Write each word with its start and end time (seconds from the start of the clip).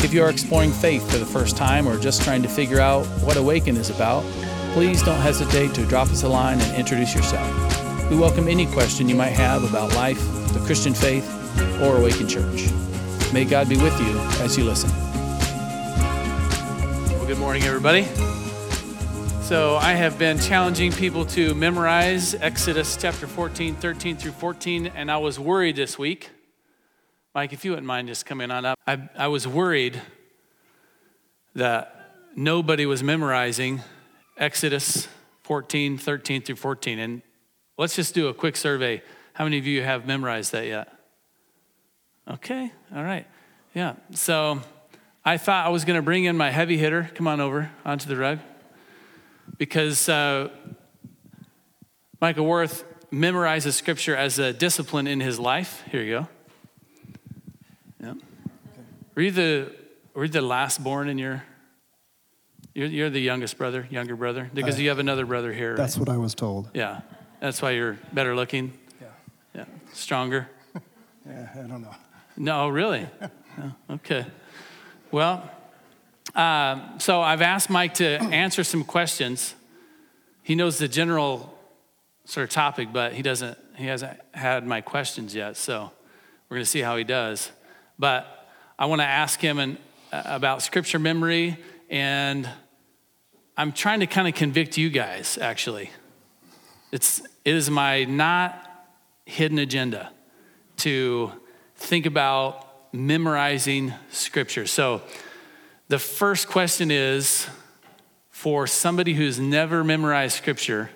If 0.00 0.14
you 0.14 0.22
are 0.22 0.30
exploring 0.30 0.70
faith 0.70 1.10
for 1.10 1.18
the 1.18 1.26
first 1.26 1.56
time 1.56 1.88
or 1.88 1.98
just 1.98 2.22
trying 2.22 2.40
to 2.42 2.48
figure 2.48 2.80
out 2.80 3.04
what 3.20 3.36
Awaken 3.36 3.76
is 3.76 3.90
about, 3.90 4.22
please 4.72 5.02
don't 5.02 5.20
hesitate 5.20 5.74
to 5.74 5.84
drop 5.86 6.08
us 6.08 6.22
a 6.22 6.28
line 6.28 6.60
and 6.60 6.76
introduce 6.76 7.14
yourself. 7.16 8.08
We 8.08 8.16
welcome 8.16 8.46
any 8.46 8.66
question 8.66 9.08
you 9.08 9.16
might 9.16 9.32
have 9.32 9.64
about 9.64 9.94
life, 9.96 10.20
the 10.52 10.60
Christian 10.60 10.94
faith, 10.94 11.28
or 11.82 11.96
Awaken 11.96 12.28
Church. 12.28 12.70
May 13.32 13.44
God 13.44 13.68
be 13.68 13.76
with 13.76 14.00
you 14.00 14.16
as 14.42 14.56
you 14.56 14.62
listen. 14.62 14.88
Well, 17.10 17.26
good 17.26 17.38
morning, 17.38 17.64
everybody. 17.64 18.04
So, 19.42 19.76
I 19.76 19.94
have 19.94 20.16
been 20.16 20.38
challenging 20.38 20.92
people 20.92 21.26
to 21.26 21.54
memorize 21.54 22.34
Exodus 22.34 22.96
chapter 22.96 23.26
14, 23.26 23.74
13 23.74 24.16
through 24.16 24.32
14, 24.32 24.86
and 24.86 25.10
I 25.10 25.16
was 25.16 25.40
worried 25.40 25.74
this 25.74 25.98
week. 25.98 26.30
Mike, 27.34 27.52
if 27.52 27.64
you 27.64 27.72
wouldn't 27.72 27.86
mind 27.86 28.08
just 28.08 28.24
coming 28.24 28.50
on 28.50 28.64
up, 28.64 28.78
I, 28.86 29.08
I 29.16 29.28
was 29.28 29.46
worried 29.46 30.00
that 31.54 32.12
nobody 32.34 32.86
was 32.86 33.02
memorizing 33.02 33.82
Exodus 34.36 35.08
14, 35.42 35.98
13 35.98 36.42
through 36.42 36.56
14. 36.56 36.98
And 36.98 37.22
let's 37.76 37.94
just 37.94 38.14
do 38.14 38.28
a 38.28 38.34
quick 38.34 38.56
survey. 38.56 39.02
How 39.34 39.44
many 39.44 39.58
of 39.58 39.66
you 39.66 39.82
have 39.82 40.06
memorized 40.06 40.52
that 40.52 40.66
yet? 40.66 40.92
Okay, 42.28 42.72
all 42.94 43.02
right. 43.02 43.26
Yeah, 43.74 43.94
so 44.12 44.60
I 45.24 45.36
thought 45.36 45.66
I 45.66 45.68
was 45.68 45.84
going 45.84 45.96
to 45.96 46.02
bring 46.02 46.24
in 46.24 46.36
my 46.36 46.50
heavy 46.50 46.76
hitter. 46.76 47.10
Come 47.14 47.26
on 47.26 47.40
over 47.40 47.70
onto 47.84 48.08
the 48.08 48.16
rug 48.16 48.38
because 49.58 50.08
uh, 50.08 50.48
Michael 52.20 52.46
Worth 52.46 52.84
memorizes 53.12 53.72
scripture 53.72 54.16
as 54.16 54.38
a 54.38 54.52
discipline 54.52 55.06
in 55.06 55.20
his 55.20 55.38
life. 55.38 55.82
Here 55.90 56.02
you 56.02 56.20
go. 56.20 56.28
Yeah. 58.02 58.14
Were 59.14 59.22
you 59.22 59.30
the 59.30 59.72
were 60.14 60.24
you 60.24 60.30
the 60.30 60.40
last 60.40 60.82
born 60.82 61.08
in 61.08 61.18
your? 61.18 61.44
You're, 62.74 62.86
you're 62.86 63.10
the 63.10 63.20
youngest 63.20 63.58
brother, 63.58 63.88
younger 63.90 64.14
brother, 64.14 64.48
because 64.54 64.76
I, 64.76 64.82
you 64.82 64.88
have 64.90 65.00
another 65.00 65.26
brother 65.26 65.52
here. 65.52 65.74
That's 65.74 65.96
right? 65.96 66.06
what 66.06 66.14
I 66.14 66.16
was 66.16 66.34
told. 66.34 66.70
Yeah, 66.74 67.00
that's 67.40 67.60
why 67.60 67.72
you're 67.72 67.98
better 68.12 68.36
looking. 68.36 68.72
Yeah. 69.00 69.06
Yeah, 69.54 69.64
stronger. 69.92 70.48
yeah, 71.26 71.48
I 71.54 71.66
don't 71.66 71.82
know. 71.82 71.94
No, 72.36 72.68
really. 72.68 73.08
oh, 73.60 73.72
okay. 73.94 74.26
Well, 75.10 75.50
uh, 76.36 76.98
so 76.98 77.20
I've 77.20 77.42
asked 77.42 77.68
Mike 77.68 77.94
to 77.94 78.06
answer 78.06 78.62
some 78.62 78.84
questions. 78.84 79.56
He 80.44 80.54
knows 80.54 80.78
the 80.78 80.86
general 80.86 81.58
sort 82.26 82.44
of 82.44 82.50
topic, 82.50 82.92
but 82.92 83.12
he 83.12 83.22
doesn't. 83.22 83.58
He 83.76 83.86
hasn't 83.86 84.20
had 84.34 84.66
my 84.66 84.80
questions 84.82 85.34
yet. 85.34 85.56
So 85.56 85.90
we're 86.48 86.56
going 86.56 86.64
to 86.64 86.70
see 86.70 86.80
how 86.80 86.96
he 86.96 87.04
does. 87.04 87.50
But 87.98 88.48
I 88.78 88.86
want 88.86 89.00
to 89.00 89.06
ask 89.06 89.40
him 89.40 89.78
about 90.12 90.62
scripture 90.62 90.98
memory, 90.98 91.58
and 91.90 92.48
I'm 93.56 93.72
trying 93.72 94.00
to 94.00 94.06
kind 94.06 94.28
of 94.28 94.34
convict 94.34 94.76
you 94.76 94.88
guys. 94.88 95.36
Actually, 95.38 95.90
it's 96.92 97.20
it 97.44 97.54
is 97.54 97.70
my 97.70 98.04
not 98.04 98.64
hidden 99.26 99.58
agenda 99.58 100.10
to 100.78 101.32
think 101.74 102.06
about 102.06 102.94
memorizing 102.94 103.92
scripture. 104.10 104.66
So 104.66 105.02
the 105.88 105.98
first 105.98 106.48
question 106.48 106.90
is 106.90 107.48
for 108.30 108.66
somebody 108.66 109.14
who's 109.14 109.40
never 109.40 109.82
memorized 109.82 110.36
scripture, 110.36 110.90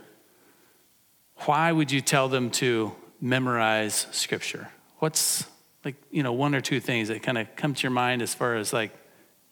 why 1.47 1.73
would 1.73 1.91
you 1.91 2.01
tell 2.01 2.29
them 2.29 2.51
to 2.51 2.93
memorize 3.21 4.07
scripture? 4.13 4.71
What's 4.99 5.47
like, 5.85 5.97
you 6.11 6.23
know, 6.23 6.33
one 6.33 6.55
or 6.55 6.61
two 6.61 6.81
things 6.81 7.09
that 7.09 7.23
kind 7.23 7.39
of 7.39 7.55
come 7.57 7.75
to 7.75 7.83
your 7.83 7.91
mind 7.91 8.23
as 8.23 8.35
far 8.35 8.57
as 8.57 8.73
like, 8.73 8.93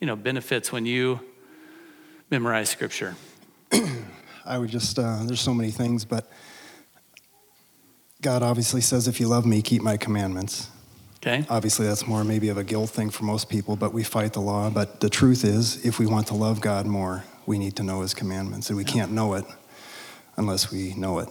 you 0.01 0.07
know, 0.07 0.17
benefits 0.17 0.73
when 0.73 0.87
you 0.87 1.21
memorize 2.31 2.71
scripture? 2.71 3.17
I 4.45 4.59
would 4.59 4.71
just, 4.71 4.99
uh, 4.99 5.25
there's 5.25 5.41
so 5.41 5.55
many 5.55 5.71
things, 5.71 6.05
but 6.05 6.31
God 8.21 8.43
obviously 8.43 8.81
says, 8.81 9.09
if 9.09 9.21
you 9.21 9.29
love 9.29 9.47
me, 9.47 9.63
keep 9.63 9.83
my 9.83 9.97
commandments. 9.97 10.69
Okay. 11.23 11.45
Obviously, 11.51 11.87
that's 11.87 12.07
more 12.07 12.25
maybe 12.25 12.49
of 12.49 12.57
a 12.57 12.65
guilt 12.65 12.91
thing 12.91 13.11
for 13.11 13.25
most 13.25 13.51
people, 13.51 13.77
but 13.77 13.93
we 13.93 14.03
fight 14.03 14.33
the 14.33 14.41
law. 14.41 14.71
But 14.71 15.01
the 15.01 15.11
truth 15.11 15.45
is, 15.45 15.85
if 15.85 15.99
we 15.99 16.07
want 16.07 16.27
to 16.29 16.35
love 16.35 16.61
God 16.63 16.87
more, 16.87 17.25
we 17.45 17.59
need 17.59 17.77
to 17.77 17.83
know 17.83 18.01
his 18.01 18.15
commandments, 18.15 18.71
and 18.71 18.77
we 18.77 18.85
yeah. 18.85 18.93
can't 18.93 19.13
know 19.13 19.35
it 19.35 19.45
unless 20.37 20.71
we 20.71 20.95
know 20.95 21.19
it. 21.19 21.29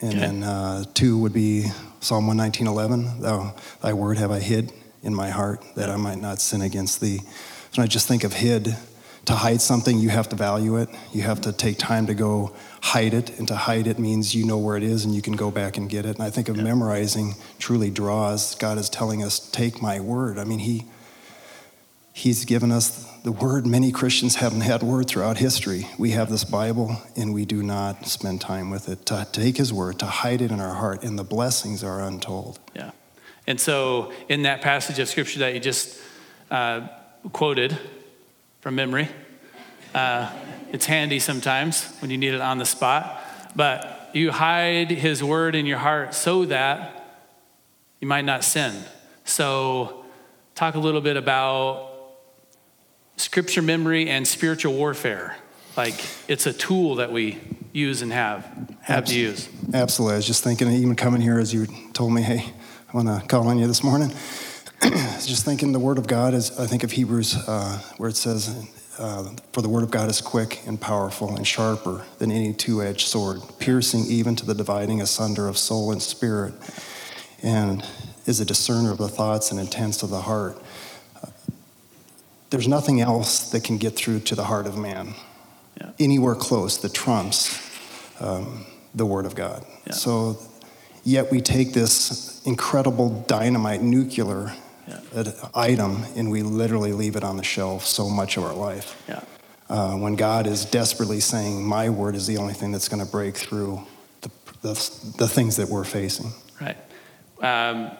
And 0.00 0.10
okay. 0.10 0.18
then 0.18 0.42
uh, 0.42 0.84
two 0.94 1.18
would 1.18 1.32
be 1.32 1.66
Psalm 2.00 2.26
119.11, 2.28 3.20
Thou, 3.20 3.54
thy 3.82 3.92
word 3.92 4.18
have 4.18 4.30
I 4.30 4.38
hid 4.38 4.72
in 5.02 5.14
my 5.14 5.30
heart, 5.30 5.62
that 5.74 5.90
I 5.90 5.96
might 5.96 6.20
not 6.20 6.40
sin 6.40 6.62
against 6.62 7.00
thee. 7.00 7.20
So 7.72 7.82
I 7.82 7.86
just 7.86 8.08
think 8.08 8.24
of 8.24 8.32
hid, 8.32 8.76
to 9.28 9.34
hide 9.34 9.60
something, 9.60 9.98
you 9.98 10.08
have 10.08 10.30
to 10.30 10.36
value 10.36 10.78
it. 10.78 10.88
You 11.12 11.20
have 11.20 11.42
to 11.42 11.52
take 11.52 11.76
time 11.76 12.06
to 12.06 12.14
go 12.14 12.54
hide 12.80 13.12
it. 13.12 13.38
And 13.38 13.46
to 13.48 13.56
hide 13.56 13.86
it 13.86 13.98
means 13.98 14.34
you 14.34 14.46
know 14.46 14.56
where 14.56 14.74
it 14.74 14.82
is 14.82 15.04
and 15.04 15.14
you 15.14 15.20
can 15.20 15.34
go 15.34 15.50
back 15.50 15.76
and 15.76 15.86
get 15.86 16.06
it. 16.06 16.16
And 16.16 16.22
I 16.22 16.30
think 16.30 16.48
of 16.48 16.56
yeah. 16.56 16.62
memorizing 16.62 17.34
truly 17.58 17.90
draws. 17.90 18.54
God 18.54 18.78
is 18.78 18.88
telling 18.88 19.22
us, 19.22 19.38
take 19.38 19.82
my 19.82 20.00
word. 20.00 20.38
I 20.38 20.44
mean, 20.44 20.60
He 20.60 20.86
He's 22.14 22.46
given 22.46 22.72
us 22.72 23.06
the 23.28 23.32
word. 23.32 23.66
Many 23.66 23.92
Christians 23.92 24.36
haven't 24.36 24.62
had 24.62 24.82
word 24.82 25.06
throughout 25.06 25.36
history. 25.36 25.86
We 25.98 26.12
have 26.12 26.30
this 26.30 26.44
Bible 26.44 26.96
and 27.14 27.34
we 27.34 27.44
do 27.44 27.62
not 27.62 28.06
spend 28.06 28.40
time 28.40 28.70
with 28.70 28.88
it. 28.88 29.04
To 29.04 29.28
take 29.30 29.58
His 29.58 29.70
word, 29.70 29.98
to 29.98 30.06
hide 30.06 30.40
it 30.40 30.50
in 30.50 30.60
our 30.60 30.72
heart, 30.72 31.02
and 31.02 31.18
the 31.18 31.24
blessings 31.24 31.84
are 31.84 32.00
untold. 32.00 32.58
Yeah. 32.74 32.92
And 33.46 33.60
so, 33.60 34.12
in 34.30 34.44
that 34.44 34.62
passage 34.62 34.98
of 34.98 35.10
scripture 35.10 35.40
that 35.40 35.52
you 35.52 35.60
just 35.60 36.00
uh, 36.50 36.88
quoted, 37.34 37.78
from 38.62 38.76
memory. 38.76 39.10
Uh, 39.94 40.32
it's 40.72 40.86
handy 40.86 41.18
sometimes 41.18 41.84
when 42.00 42.10
you 42.10 42.16
need 42.16 42.32
it 42.32 42.40
on 42.40 42.56
the 42.56 42.64
spot. 42.64 43.22
But 43.54 44.08
you 44.14 44.32
hide 44.32 44.90
his 44.90 45.22
word 45.22 45.54
in 45.54 45.66
your 45.66 45.78
heart 45.78 46.14
so 46.14 46.46
that 46.46 47.20
you 48.00 48.08
might 48.08 48.24
not 48.24 48.42
sin. 48.42 48.74
So, 49.26 50.06
talk 50.54 50.76
a 50.76 50.80
little 50.80 51.02
bit 51.02 51.18
about 51.18 51.97
scripture 53.18 53.62
memory 53.62 54.08
and 54.08 54.26
spiritual 54.26 54.74
warfare. 54.74 55.36
Like 55.76 55.94
it's 56.26 56.46
a 56.46 56.52
tool 56.52 56.96
that 56.96 57.12
we 57.12 57.38
use 57.72 58.02
and 58.02 58.12
have 58.12 58.44
have 58.82 59.02
Absolutely. 59.02 59.14
to 59.14 59.20
use. 59.20 59.48
Absolutely. 59.74 60.14
I 60.14 60.16
was 60.16 60.26
just 60.26 60.42
thinking, 60.42 60.70
even 60.70 60.96
coming 60.96 61.20
here 61.20 61.38
as 61.38 61.52
you 61.52 61.66
told 61.92 62.12
me, 62.12 62.22
hey, 62.22 62.52
I 62.92 62.96
want 62.96 63.08
to 63.08 63.26
call 63.28 63.46
on 63.48 63.58
you 63.58 63.66
this 63.66 63.84
morning. 63.84 64.10
just 64.82 65.44
thinking 65.44 65.72
the 65.72 65.78
Word 65.78 65.98
of 65.98 66.06
God 66.06 66.34
is, 66.34 66.58
I 66.58 66.66
think 66.66 66.84
of 66.84 66.92
Hebrews, 66.92 67.36
uh, 67.46 67.82
where 67.98 68.08
it 68.08 68.16
says, 68.16 68.66
uh, 68.98 69.24
For 69.52 69.60
the 69.60 69.68
Word 69.68 69.82
of 69.82 69.90
God 69.90 70.08
is 70.08 70.20
quick 70.20 70.66
and 70.66 70.80
powerful 70.80 71.36
and 71.36 71.46
sharper 71.46 72.04
than 72.18 72.30
any 72.30 72.54
two 72.54 72.82
edged 72.82 73.08
sword, 73.08 73.40
piercing 73.58 74.06
even 74.06 74.36
to 74.36 74.46
the 74.46 74.54
dividing 74.54 75.02
asunder 75.02 75.48
of 75.48 75.58
soul 75.58 75.92
and 75.92 76.00
spirit, 76.00 76.54
and 77.42 77.84
is 78.24 78.40
a 78.40 78.44
discerner 78.44 78.90
of 78.90 78.98
the 78.98 79.08
thoughts 79.08 79.50
and 79.50 79.60
intents 79.60 80.02
of 80.02 80.10
the 80.10 80.22
heart. 80.22 80.62
Uh, 82.48 82.50
there's 82.50 82.68
nothing 82.68 83.00
else 83.00 83.50
that 83.50 83.64
can 83.64 83.78
get 83.78 83.96
through 83.96 84.20
to 84.20 84.34
the 84.34 84.44
heart 84.44 84.66
of 84.66 84.76
man, 84.76 85.14
yeah. 85.80 85.90
anywhere 85.98 86.34
close 86.34 86.78
that 86.78 86.94
trumps 86.94 87.60
um, 88.20 88.66
the 88.94 89.06
Word 89.06 89.26
of 89.26 89.34
God. 89.34 89.64
Yeah. 89.86 89.92
So, 89.92 90.38
yet 91.04 91.30
we 91.30 91.40
take 91.40 91.72
this 91.72 92.42
incredible 92.44 93.24
dynamite 93.28 93.82
nuclear 93.82 94.52
yeah. 94.86 95.32
item 95.54 96.04
and 96.16 96.30
we 96.30 96.42
literally 96.42 96.92
leave 96.92 97.16
it 97.16 97.24
on 97.24 97.36
the 97.36 97.42
shelf 97.42 97.84
so 97.84 98.08
much 98.08 98.36
of 98.36 98.44
our 98.44 98.54
life. 98.54 99.02
Yeah. 99.08 99.20
Uh, 99.68 99.96
when 99.96 100.16
God 100.16 100.46
is 100.46 100.64
desperately 100.64 101.20
saying, 101.20 101.62
My 101.62 101.90
word 101.90 102.14
is 102.14 102.26
the 102.26 102.38
only 102.38 102.54
thing 102.54 102.72
that's 102.72 102.88
going 102.88 103.04
to 103.04 103.10
break 103.10 103.36
through 103.36 103.82
the, 104.22 104.30
the, 104.62 104.74
the, 105.18 105.28
things 105.28 105.56
that 105.56 105.68
we're 105.68 105.84
facing. 105.84 106.32
Right. 106.58 106.76
Um, 107.42 107.90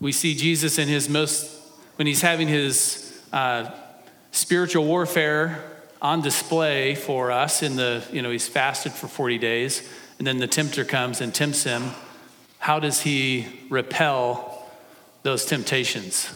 we 0.00 0.10
see 0.10 0.34
Jesus 0.34 0.76
in 0.78 0.88
his 0.88 1.08
most, 1.08 1.50
when 1.96 2.08
he's 2.08 2.20
having 2.20 2.48
his 2.48 3.22
uh, 3.32 3.70
spiritual 4.34 4.84
warfare 4.84 5.62
on 6.02 6.20
display 6.20 6.94
for 6.94 7.30
us 7.30 7.62
in 7.62 7.76
the, 7.76 8.04
you 8.12 8.20
know, 8.20 8.30
he's 8.30 8.48
fasted 8.48 8.92
for 8.92 9.06
40 9.06 9.38
days, 9.38 9.88
and 10.18 10.26
then 10.26 10.38
the 10.38 10.46
tempter 10.46 10.84
comes 10.84 11.20
and 11.20 11.34
tempts 11.34 11.62
him. 11.62 11.92
How 12.58 12.80
does 12.80 13.02
he 13.02 13.46
repel 13.70 14.68
those 15.22 15.46
temptations? 15.46 16.30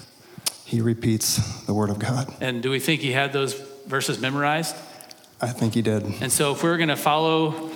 He 0.65 0.81
repeats 0.81 1.65
the 1.65 1.75
word 1.75 1.91
of 1.91 1.99
God. 1.99 2.33
And 2.41 2.63
do 2.63 2.71
we 2.71 2.79
think 2.79 3.01
he 3.01 3.13
had 3.13 3.33
those 3.33 3.55
verses 3.87 4.21
memorized? 4.21 4.77
I 5.41 5.49
think 5.49 5.75
he 5.75 5.83
did. 5.83 6.05
And 6.21 6.31
so, 6.31 6.53
if 6.53 6.63
we're 6.63 6.77
going 6.77 6.89
to 6.89 6.97
follow 6.97 7.71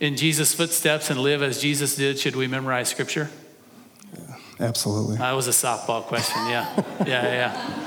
in 0.00 0.16
Jesus' 0.16 0.54
footsteps 0.54 1.10
and 1.10 1.20
live 1.20 1.42
as 1.42 1.60
Jesus 1.60 1.96
did, 1.96 2.18
should 2.18 2.36
we 2.36 2.46
memorize 2.46 2.88
scripture? 2.88 3.30
Absolutely. 4.58 5.16
That 5.16 5.32
was 5.32 5.48
a 5.48 5.50
softball 5.50 6.02
question. 6.02 6.46
Yeah. 6.48 6.84
Yeah, 7.06 7.22
yeah. 7.22 7.85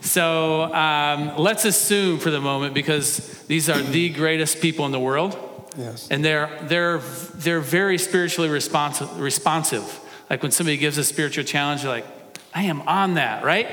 So 0.00 0.62
um, 0.74 1.36
let's 1.36 1.64
assume 1.64 2.18
for 2.18 2.30
the 2.30 2.40
moment, 2.40 2.74
because 2.74 3.18
these 3.44 3.68
are 3.68 3.80
the 3.80 4.08
greatest 4.10 4.60
people 4.60 4.86
in 4.86 4.92
the 4.92 5.00
world, 5.00 5.36
Yes. 5.76 6.08
and 6.10 6.24
they're, 6.24 6.58
they're, 6.62 6.98
they're 7.34 7.60
very 7.60 7.98
spiritually 7.98 8.48
responsive, 8.50 9.20
responsive. 9.20 10.00
Like 10.28 10.42
when 10.42 10.52
somebody 10.52 10.76
gives 10.78 10.98
a 10.98 11.04
spiritual 11.04 11.44
challenge, 11.44 11.82
you're 11.82 11.92
like, 11.92 12.06
I 12.54 12.64
am 12.64 12.82
on 12.82 13.14
that, 13.14 13.44
right? 13.44 13.68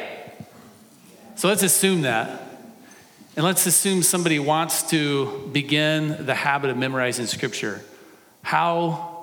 So 1.35 1.47
let's 1.47 1.63
assume 1.63 2.01
that. 2.01 2.43
And 3.35 3.45
let's 3.45 3.65
assume 3.65 4.03
somebody 4.03 4.39
wants 4.39 4.89
to 4.89 5.49
begin 5.53 6.25
the 6.25 6.33
habit 6.35 6.71
of 6.71 6.77
memorizing 6.77 7.27
scripture. 7.27 7.81
How 8.41 9.16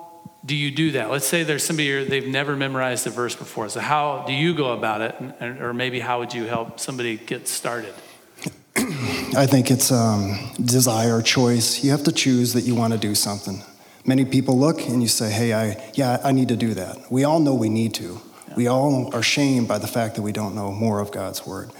do 0.45 0.55
you 0.55 0.69
do 0.69 0.91
that? 0.91 1.09
Let's 1.09 1.25
say 1.25 1.43
there's 1.43 1.63
somebody 1.63 2.03
they've 2.03 2.27
never 2.27 2.55
memorized 2.55 3.07
a 3.07 3.09
verse 3.09 3.35
before. 3.35 3.69
So, 3.69 3.79
how 3.79 4.25
do 4.27 4.33
you 4.33 4.53
go 4.53 4.73
about 4.73 5.01
it? 5.01 5.61
Or 5.61 5.73
maybe 5.73 5.99
how 5.99 6.19
would 6.19 6.33
you 6.33 6.45
help 6.45 6.79
somebody 6.79 7.17
get 7.17 7.47
started? 7.47 7.93
I 8.77 9.47
think 9.47 9.71
it's 9.71 9.91
um, 9.91 10.37
desire, 10.63 11.21
choice. 11.21 11.83
You 11.83 11.91
have 11.91 12.03
to 12.03 12.11
choose 12.11 12.53
that 12.53 12.61
you 12.61 12.75
want 12.75 12.93
to 12.93 12.99
do 12.99 13.15
something. 13.15 13.63
Many 14.05 14.23
people 14.25 14.59
look 14.59 14.81
and 14.87 15.01
you 15.01 15.07
say, 15.07 15.31
hey, 15.31 15.53
I, 15.53 15.91
yeah, 15.95 16.21
I 16.23 16.31
need 16.31 16.49
to 16.49 16.55
do 16.55 16.75
that. 16.75 17.11
We 17.11 17.23
all 17.23 17.39
know 17.39 17.55
we 17.55 17.69
need 17.69 17.95
to. 17.95 18.21
We 18.55 18.67
all 18.67 19.13
are 19.15 19.23
shamed 19.23 19.67
by 19.67 19.79
the 19.79 19.87
fact 19.87 20.15
that 20.15 20.21
we 20.21 20.31
don't 20.31 20.53
know 20.53 20.71
more 20.71 20.99
of 20.99 21.11
God's 21.11 21.45
word. 21.45 21.71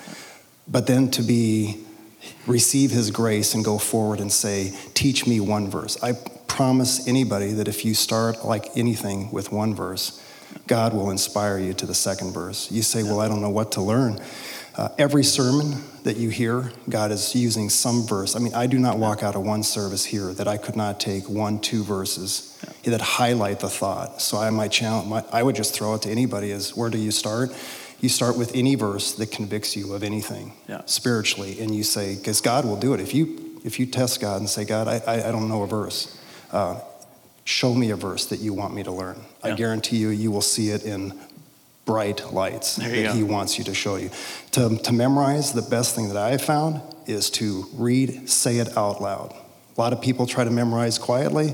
But 0.68 0.88
then 0.88 1.12
to 1.12 1.22
be, 1.22 1.86
receive 2.48 2.90
his 2.90 3.12
grace 3.12 3.54
and 3.54 3.64
go 3.64 3.78
forward 3.78 4.20
and 4.20 4.32
say, 4.32 4.76
teach 4.96 5.28
me 5.28 5.40
one 5.40 5.70
verse. 5.70 6.02
I 6.02 6.14
promise 6.48 7.08
anybody 7.08 7.54
that 7.54 7.68
if 7.68 7.86
you 7.86 7.94
start 7.94 8.46
like 8.46 8.76
anything 8.78 9.32
with 9.32 9.52
one 9.52 9.76
verse, 9.76 10.22
God 10.68 10.94
will 10.94 11.12
inspire 11.12 11.60
you 11.60 11.74
to 11.76 11.86
the 11.86 11.94
second 11.94 12.34
verse. 12.34 12.72
You 12.72 12.82
say, 12.82 13.04
well, 13.04 13.20
I 13.20 13.28
don't 13.28 13.42
know 13.42 13.50
what 13.50 13.74
to 13.74 13.82
learn. 13.82 14.22
Uh, 14.78 14.90
every 14.98 15.24
sermon 15.24 15.84
that 16.04 16.18
you 16.18 16.30
hear, 16.30 16.72
God 16.90 17.12
is 17.12 17.34
using 17.34 17.70
some 17.70 18.06
verse. 18.06 18.36
I 18.36 18.40
mean, 18.40 18.54
I 18.54 18.68
do 18.68 18.78
not 18.78 18.98
walk 19.00 19.24
out 19.24 19.36
of 19.36 19.44
one 19.44 19.64
service 19.64 20.04
here 20.04 20.34
that 20.34 20.48
I 20.48 20.58
could 20.58 20.76
not 20.76 21.00
take 21.00 21.30
one, 21.30 21.60
two 21.60 21.84
verses 21.84 22.58
that 22.84 23.00
highlight 23.02 23.62
the 23.62 23.70
thought. 23.70 24.22
So 24.22 24.38
I 24.38 24.50
might 24.50 24.72
challenge. 24.72 25.08
My, 25.10 25.24
I 25.32 25.44
would 25.44 25.56
just 25.56 25.74
throw 25.74 25.96
it 25.96 26.02
to 26.04 26.10
anybody: 26.10 26.52
is 26.52 26.76
where 26.76 26.90
do 26.90 26.98
you 26.98 27.12
start? 27.12 27.52
You 28.02 28.10
start 28.10 28.38
with 28.38 28.54
any 28.54 28.76
verse 28.76 29.14
that 29.14 29.32
convicts 29.32 29.76
you 29.78 29.94
of 29.94 30.04
anything 30.04 30.52
Yeah. 30.68 30.82
spiritually, 30.86 31.60
and 31.62 31.74
you 31.74 31.84
say, 31.84 32.16
because 32.16 32.42
God 32.42 32.66
will 32.66 32.76
do 32.76 32.94
it. 32.94 33.00
If 33.00 33.14
you 33.14 33.60
if 33.64 33.80
you 33.80 33.86
test 33.86 34.20
God 34.22 34.42
and 34.42 34.50
say, 34.50 34.66
God, 34.66 34.88
I, 34.88 35.02
I, 35.08 35.30
I 35.30 35.32
don't 35.32 35.48
know 35.48 35.64
a 35.64 35.68
verse. 35.68 36.16
Uh, 36.52 36.80
show 37.44 37.74
me 37.74 37.92
a 37.92 37.96
verse 37.96 38.26
that 38.28 38.40
you 38.40 38.54
want 38.54 38.74
me 38.74 38.84
to 38.84 38.92
learn. 38.92 39.20
I 39.44 39.54
guarantee 39.56 39.98
you, 39.98 40.10
you 40.10 40.32
will 40.32 40.42
see 40.42 40.70
it 40.70 40.84
in 40.84 41.18
bright 41.86 42.34
lights 42.34 42.78
that 42.78 42.92
go. 42.92 43.14
He 43.14 43.24
wants 43.24 43.58
you 43.58 43.64
to 43.66 43.74
show 43.74 43.96
you. 43.96 44.10
To, 44.52 44.78
to 44.78 44.92
memorize, 44.92 45.54
the 45.54 45.62
best 45.62 45.96
thing 45.96 46.08
that 46.08 46.18
I 46.18 46.32
have 46.32 46.42
found 46.42 46.82
is 47.06 47.30
to 47.32 47.66
read, 47.76 48.28
say 48.30 48.58
it 48.58 48.76
out 48.76 49.02
loud. 49.02 49.36
A 49.78 49.82
lot 49.82 49.94
of 49.94 50.02
people 50.02 50.26
try 50.26 50.44
to 50.44 50.50
memorize 50.50 50.98
quietly. 50.98 51.54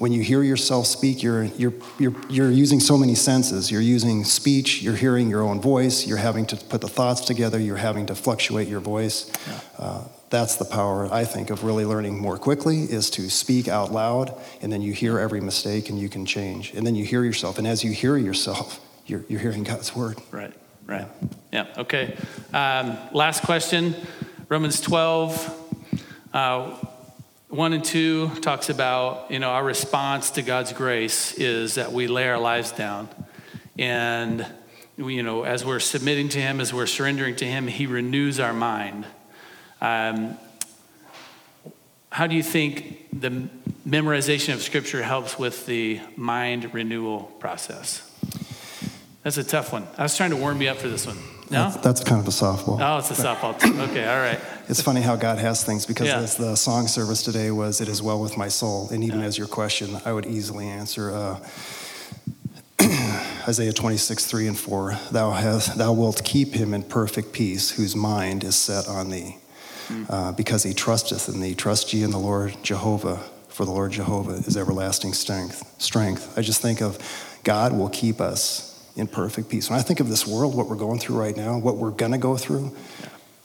When 0.00 0.12
you 0.12 0.22
hear 0.22 0.42
yourself 0.42 0.86
speak, 0.86 1.22
you're, 1.22 1.44
you're, 1.44 1.74
you're, 1.98 2.14
you're 2.30 2.50
using 2.50 2.80
so 2.80 2.96
many 2.96 3.14
senses. 3.14 3.70
You're 3.70 3.82
using 3.82 4.24
speech, 4.24 4.80
you're 4.80 4.96
hearing 4.96 5.28
your 5.28 5.42
own 5.42 5.60
voice, 5.60 6.06
you're 6.06 6.16
having 6.16 6.46
to 6.46 6.56
put 6.56 6.80
the 6.80 6.88
thoughts 6.88 7.20
together, 7.20 7.58
you're 7.58 7.76
having 7.76 8.06
to 8.06 8.14
fluctuate 8.14 8.66
your 8.66 8.80
voice. 8.80 9.30
Uh, 9.78 10.04
that's 10.30 10.56
the 10.56 10.64
power, 10.64 11.12
I 11.12 11.26
think, 11.26 11.50
of 11.50 11.64
really 11.64 11.84
learning 11.84 12.18
more 12.18 12.38
quickly 12.38 12.84
is 12.84 13.10
to 13.10 13.28
speak 13.28 13.68
out 13.68 13.92
loud, 13.92 14.34
and 14.62 14.72
then 14.72 14.80
you 14.80 14.94
hear 14.94 15.18
every 15.18 15.42
mistake 15.42 15.90
and 15.90 15.98
you 15.98 16.08
can 16.08 16.24
change. 16.24 16.72
And 16.72 16.86
then 16.86 16.94
you 16.94 17.04
hear 17.04 17.22
yourself, 17.22 17.58
and 17.58 17.66
as 17.66 17.84
you 17.84 17.92
hear 17.92 18.16
yourself, 18.16 18.80
you're, 19.06 19.26
you're 19.28 19.40
hearing 19.40 19.64
God's 19.64 19.94
word. 19.94 20.16
Right, 20.30 20.54
right. 20.86 21.08
Yeah, 21.52 21.66
okay. 21.76 22.16
Um, 22.54 22.96
last 23.12 23.42
question 23.42 23.94
Romans 24.48 24.80
12, 24.80 25.76
uh, 26.32 26.76
1 27.50 27.72
and 27.72 27.84
2 27.84 28.28
talks 28.42 28.68
about, 28.68 29.28
you 29.28 29.40
know, 29.40 29.50
our 29.50 29.64
response 29.64 30.30
to 30.30 30.42
God's 30.42 30.72
grace 30.72 31.32
is 31.34 31.74
that 31.74 31.90
we 31.90 32.06
lay 32.06 32.28
our 32.28 32.38
lives 32.38 32.70
down. 32.70 33.08
And, 33.76 34.46
we, 34.96 35.16
you 35.16 35.24
know, 35.24 35.42
as 35.42 35.64
we're 35.64 35.80
submitting 35.80 36.28
to 36.28 36.38
Him, 36.40 36.60
as 36.60 36.72
we're 36.72 36.86
surrendering 36.86 37.34
to 37.36 37.44
Him, 37.44 37.66
He 37.66 37.86
renews 37.86 38.38
our 38.38 38.52
mind. 38.52 39.04
Um, 39.80 40.38
how 42.12 42.28
do 42.28 42.36
you 42.36 42.42
think 42.44 43.08
the 43.12 43.48
memorization 43.84 44.54
of 44.54 44.62
Scripture 44.62 45.02
helps 45.02 45.36
with 45.36 45.66
the 45.66 46.00
mind 46.14 46.72
renewal 46.72 47.22
process? 47.40 48.08
That's 49.24 49.38
a 49.38 49.44
tough 49.44 49.72
one. 49.72 49.88
I 49.98 50.04
was 50.04 50.16
trying 50.16 50.30
to 50.30 50.36
warm 50.36 50.62
you 50.62 50.68
up 50.68 50.76
for 50.76 50.88
this 50.88 51.04
one. 51.04 51.18
No? 51.50 51.64
That's, 51.70 51.76
that's 51.78 52.04
kind 52.04 52.20
of 52.20 52.28
a 52.28 52.30
softball. 52.30 52.78
Oh, 52.80 52.98
it's 52.98 53.10
a 53.10 53.14
softball. 53.22 53.54
Okay, 53.90 54.06
all 54.08 54.18
right. 54.18 54.40
It's 54.70 54.80
funny 54.80 55.00
how 55.00 55.16
God 55.16 55.38
has 55.38 55.64
things 55.64 55.84
because 55.84 56.06
Yeah. 56.06 56.20
as 56.20 56.36
the 56.36 56.54
song 56.54 56.86
service 56.86 57.24
today 57.24 57.50
was, 57.50 57.80
It 57.80 57.88
is 57.88 58.00
well 58.00 58.20
with 58.20 58.36
my 58.36 58.46
soul. 58.46 58.88
And 58.92 59.02
even 59.02 59.18
Yeah. 59.18 59.26
as 59.26 59.36
your 59.36 59.48
question, 59.48 60.00
I 60.04 60.12
would 60.12 60.26
easily 60.26 60.68
answer 60.68 61.10
uh, 61.12 61.38
Isaiah 63.48 63.72
26, 63.72 64.26
3 64.26 64.46
and 64.48 64.58
4. 64.58 64.94
Thou, 65.10 65.30
hast, 65.32 65.76
thou 65.76 65.92
wilt 65.92 66.22
keep 66.24 66.54
him 66.54 66.72
in 66.72 66.82
perfect 66.84 67.32
peace, 67.32 67.70
whose 67.70 67.96
mind 67.96 68.44
is 68.44 68.54
set 68.54 68.86
on 68.86 69.10
thee, 69.10 69.38
uh, 70.08 70.30
because 70.32 70.62
he 70.62 70.72
trusteth 70.72 71.28
in 71.28 71.40
thee. 71.40 71.54
Trust 71.56 71.92
ye 71.92 72.02
in 72.04 72.10
the 72.10 72.18
Lord 72.18 72.54
Jehovah, 72.62 73.18
for 73.48 73.64
the 73.64 73.72
Lord 73.72 73.90
Jehovah 73.92 74.34
is 74.46 74.56
everlasting 74.56 75.14
strength. 75.14 75.64
Strength. 75.78 76.38
I 76.38 76.42
just 76.42 76.62
think 76.62 76.80
of 76.80 76.96
God 77.42 77.72
will 77.72 77.88
keep 77.90 78.20
us 78.20 78.69
in 79.00 79.08
perfect 79.08 79.48
peace. 79.48 79.68
When 79.68 79.78
I 79.78 79.82
think 79.82 79.98
of 79.98 80.08
this 80.08 80.26
world, 80.26 80.54
what 80.54 80.68
we're 80.68 80.76
going 80.76 81.00
through 81.00 81.18
right 81.18 81.36
now, 81.36 81.58
what 81.58 81.76
we're 81.76 81.90
going 81.90 82.12
to 82.12 82.18
go 82.18 82.36
through, 82.36 82.76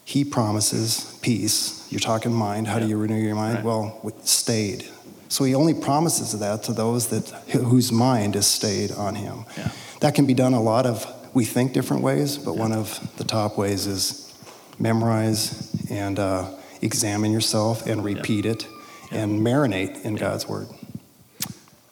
he 0.04 0.24
promises 0.24 1.18
peace. 1.22 1.90
You're 1.90 1.98
talking 2.00 2.32
mind. 2.32 2.68
How 2.68 2.78
do 2.78 2.86
you 2.86 2.96
renew 2.96 3.16
your 3.16 3.34
mind? 3.34 3.56
Right. 3.56 3.64
Well, 3.64 3.98
with- 4.02 4.26
stayed. 4.26 4.86
So 5.28 5.42
he 5.42 5.56
only 5.56 5.74
promises 5.74 6.38
that 6.38 6.62
to 6.64 6.72
those 6.72 7.08
that 7.08 7.28
whose 7.50 7.90
mind 7.90 8.36
is 8.36 8.46
stayed 8.46 8.92
on 8.92 9.16
him. 9.16 9.44
Yeah. 9.56 9.72
That 10.00 10.14
can 10.14 10.26
be 10.26 10.34
done 10.34 10.54
a 10.54 10.62
lot 10.62 10.86
of. 10.86 11.12
We 11.34 11.44
think 11.44 11.72
different 11.72 12.02
ways, 12.02 12.38
but 12.38 12.56
one 12.56 12.72
of 12.72 13.00
the 13.16 13.24
top 13.24 13.58
ways 13.58 13.86
is 13.86 14.32
memorize 14.78 15.74
and 15.90 16.18
uh, 16.18 16.50
examine 16.80 17.32
yourself 17.32 17.86
and 17.86 18.04
repeat 18.04 18.46
it 18.46 18.68
and 19.10 19.40
marinate 19.40 20.04
in 20.04 20.14
God's 20.14 20.48
word. 20.48 20.68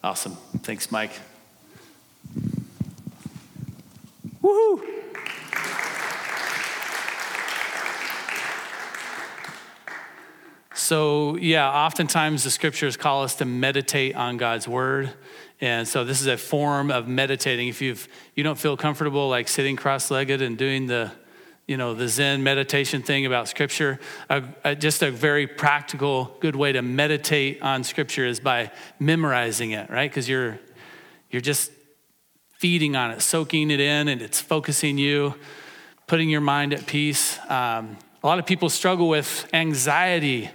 Awesome. 0.03 0.37
Thanks, 0.63 0.93
Mike. 0.93 1.13
Woohoo! 4.45 4.83
So, 10.75 11.37
yeah, 11.37 11.67
oftentimes 11.67 12.45
the 12.45 12.51
scriptures 12.51 12.99
call 12.99 13.23
us 13.23 13.37
to 13.37 13.47
meditate 13.47 14.17
on 14.17 14.37
God's 14.37 14.69
word. 14.69 15.15
And 15.63 15.89
so 15.89 16.05
this 16.05 16.21
is 16.21 16.27
a 16.27 16.37
form 16.37 16.91
of 16.91 17.09
meditating. 17.09 17.69
If 17.69 17.81
you've, 17.81 18.07
you 18.35 18.45
don't 18.45 18.59
feel 18.59 18.77
comfortable 18.77 19.31
like 19.31 19.49
sitting 19.49 19.77
cross-legged 19.77 20.43
and 20.43 20.59
doing 20.59 20.87
the, 20.89 21.11
you 21.67 21.79
know, 21.79 21.95
the 21.95 22.07
Zen 22.07 22.43
meditation 22.43 23.01
thing 23.01 23.25
about 23.25 23.49
scripture, 23.49 23.99
just 24.79 25.03
a 25.03 25.11
very 25.11 25.47
practical, 25.47 26.37
good 26.41 26.55
way 26.55 26.73
to 26.73 26.83
meditate 26.83 27.63
on 27.63 27.83
scripture 27.83 28.27
is 28.27 28.41
by 28.41 28.71
memorizing 28.99 29.71
it, 29.71 29.89
right? 29.89 30.11
Because 30.11 30.29
you're, 30.29 30.59
you're 31.31 31.41
just 31.41 31.71
feeding 32.65 32.97
on 32.97 33.11
it, 33.11 33.21
soaking 33.21 33.71
it 33.71 33.79
in, 33.79 34.09
and 34.09 34.23
it's 34.23 34.41
focusing 34.41 34.97
you, 34.97 35.35
putting 36.07 36.31
your 36.31 36.41
mind 36.41 36.73
at 36.73 36.87
peace. 36.87 37.39
Um, 37.51 37.99
a 38.23 38.27
lot 38.27 38.39
of 38.39 38.47
people 38.47 38.71
struggle 38.71 39.07
with 39.07 39.47
anxiety 39.53 40.49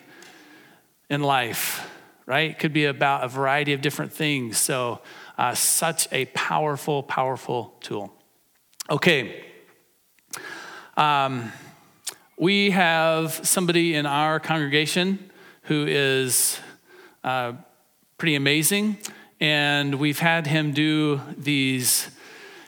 in 1.12 1.22
life, 1.22 1.88
right? 2.26 2.50
It 2.50 2.58
could 2.58 2.74
be 2.74 2.86
about 2.86 3.24
a 3.24 3.28
variety 3.28 3.74
of 3.74 3.82
different 3.82 4.12
things. 4.12 4.58
So, 4.58 5.02
uh, 5.38 5.54
such 5.54 6.08
a 6.12 6.26
powerful, 6.34 7.04
powerful 7.04 7.76
tool. 7.80 8.12
Okay. 8.90 9.46
Um, 10.98 11.52
we 12.40 12.72
have 12.72 13.34
somebody 13.48 13.94
in 13.94 14.08
our 14.08 14.40
congregation 14.40 15.30
who 15.66 15.86
is 15.88 16.60
uh, 17.24 17.54
pretty 18.18 18.34
amazing, 18.34 18.98
and 19.40 19.96
we've 19.96 20.20
had 20.20 20.48
him 20.48 20.74
do 20.74 21.22
these 21.38 22.10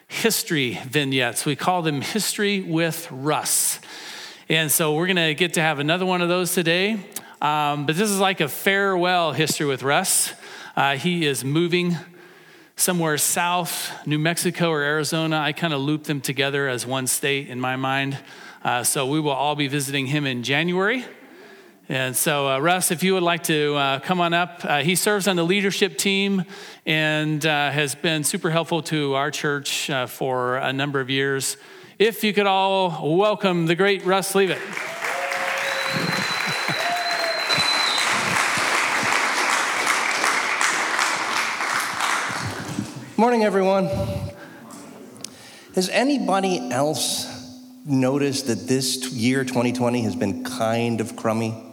history 0.07 0.79
vignettes. 0.85 1.45
We 1.45 1.55
call 1.55 1.81
them 1.81 2.01
History 2.01 2.61
with 2.61 3.09
Russ. 3.11 3.79
And 4.49 4.71
so 4.71 4.93
we're 4.93 5.07
going 5.07 5.15
to 5.15 5.33
get 5.33 5.53
to 5.55 5.61
have 5.61 5.79
another 5.79 6.05
one 6.05 6.21
of 6.21 6.29
those 6.29 6.53
today. 6.53 6.99
Um, 7.41 7.85
but 7.85 7.95
this 7.95 8.09
is 8.09 8.19
like 8.19 8.41
a 8.41 8.47
farewell 8.47 9.31
history 9.31 9.65
with 9.65 9.83
Russ. 9.83 10.33
Uh, 10.75 10.95
he 10.95 11.25
is 11.25 11.43
moving 11.43 11.97
somewhere 12.75 13.17
south, 13.17 13.91
New 14.05 14.19
Mexico 14.19 14.69
or 14.69 14.81
Arizona. 14.81 15.39
I 15.39 15.53
kind 15.53 15.73
of 15.73 15.81
loop 15.81 16.03
them 16.03 16.21
together 16.21 16.67
as 16.67 16.85
one 16.85 17.07
state 17.07 17.49
in 17.49 17.59
my 17.59 17.75
mind. 17.75 18.17
Uh, 18.63 18.83
so 18.83 19.07
we 19.07 19.19
will 19.19 19.31
all 19.31 19.55
be 19.55 19.67
visiting 19.67 20.07
him 20.07 20.25
in 20.25 20.43
January. 20.43 21.05
And 21.91 22.15
so, 22.15 22.47
uh, 22.47 22.59
Russ, 22.59 22.89
if 22.91 23.03
you 23.03 23.15
would 23.15 23.23
like 23.23 23.43
to 23.43 23.75
uh, 23.75 23.99
come 23.99 24.21
on 24.21 24.33
up, 24.33 24.61
uh, 24.63 24.81
he 24.81 24.95
serves 24.95 25.27
on 25.27 25.35
the 25.35 25.43
leadership 25.43 25.97
team 25.97 26.45
and 26.85 27.45
uh, 27.45 27.69
has 27.69 27.95
been 27.95 28.23
super 28.23 28.49
helpful 28.49 28.81
to 28.83 29.15
our 29.15 29.29
church 29.29 29.89
uh, 29.89 30.07
for 30.07 30.55
a 30.55 30.71
number 30.71 31.01
of 31.01 31.09
years. 31.09 31.57
If 31.99 32.23
you 32.23 32.31
could 32.31 32.45
all 32.45 33.17
welcome 33.17 33.65
the 33.65 33.75
great 33.75 34.05
Russ 34.05 34.33
Leavitt. 34.35 34.61
Morning, 43.17 43.43
everyone. 43.43 43.89
Has 45.75 45.89
anybody 45.89 46.71
else 46.71 47.27
noticed 47.85 48.47
that 48.47 48.69
this 48.69 49.11
year, 49.11 49.43
2020, 49.43 50.03
has 50.03 50.15
been 50.15 50.45
kind 50.45 51.01
of 51.01 51.17
crummy? 51.17 51.70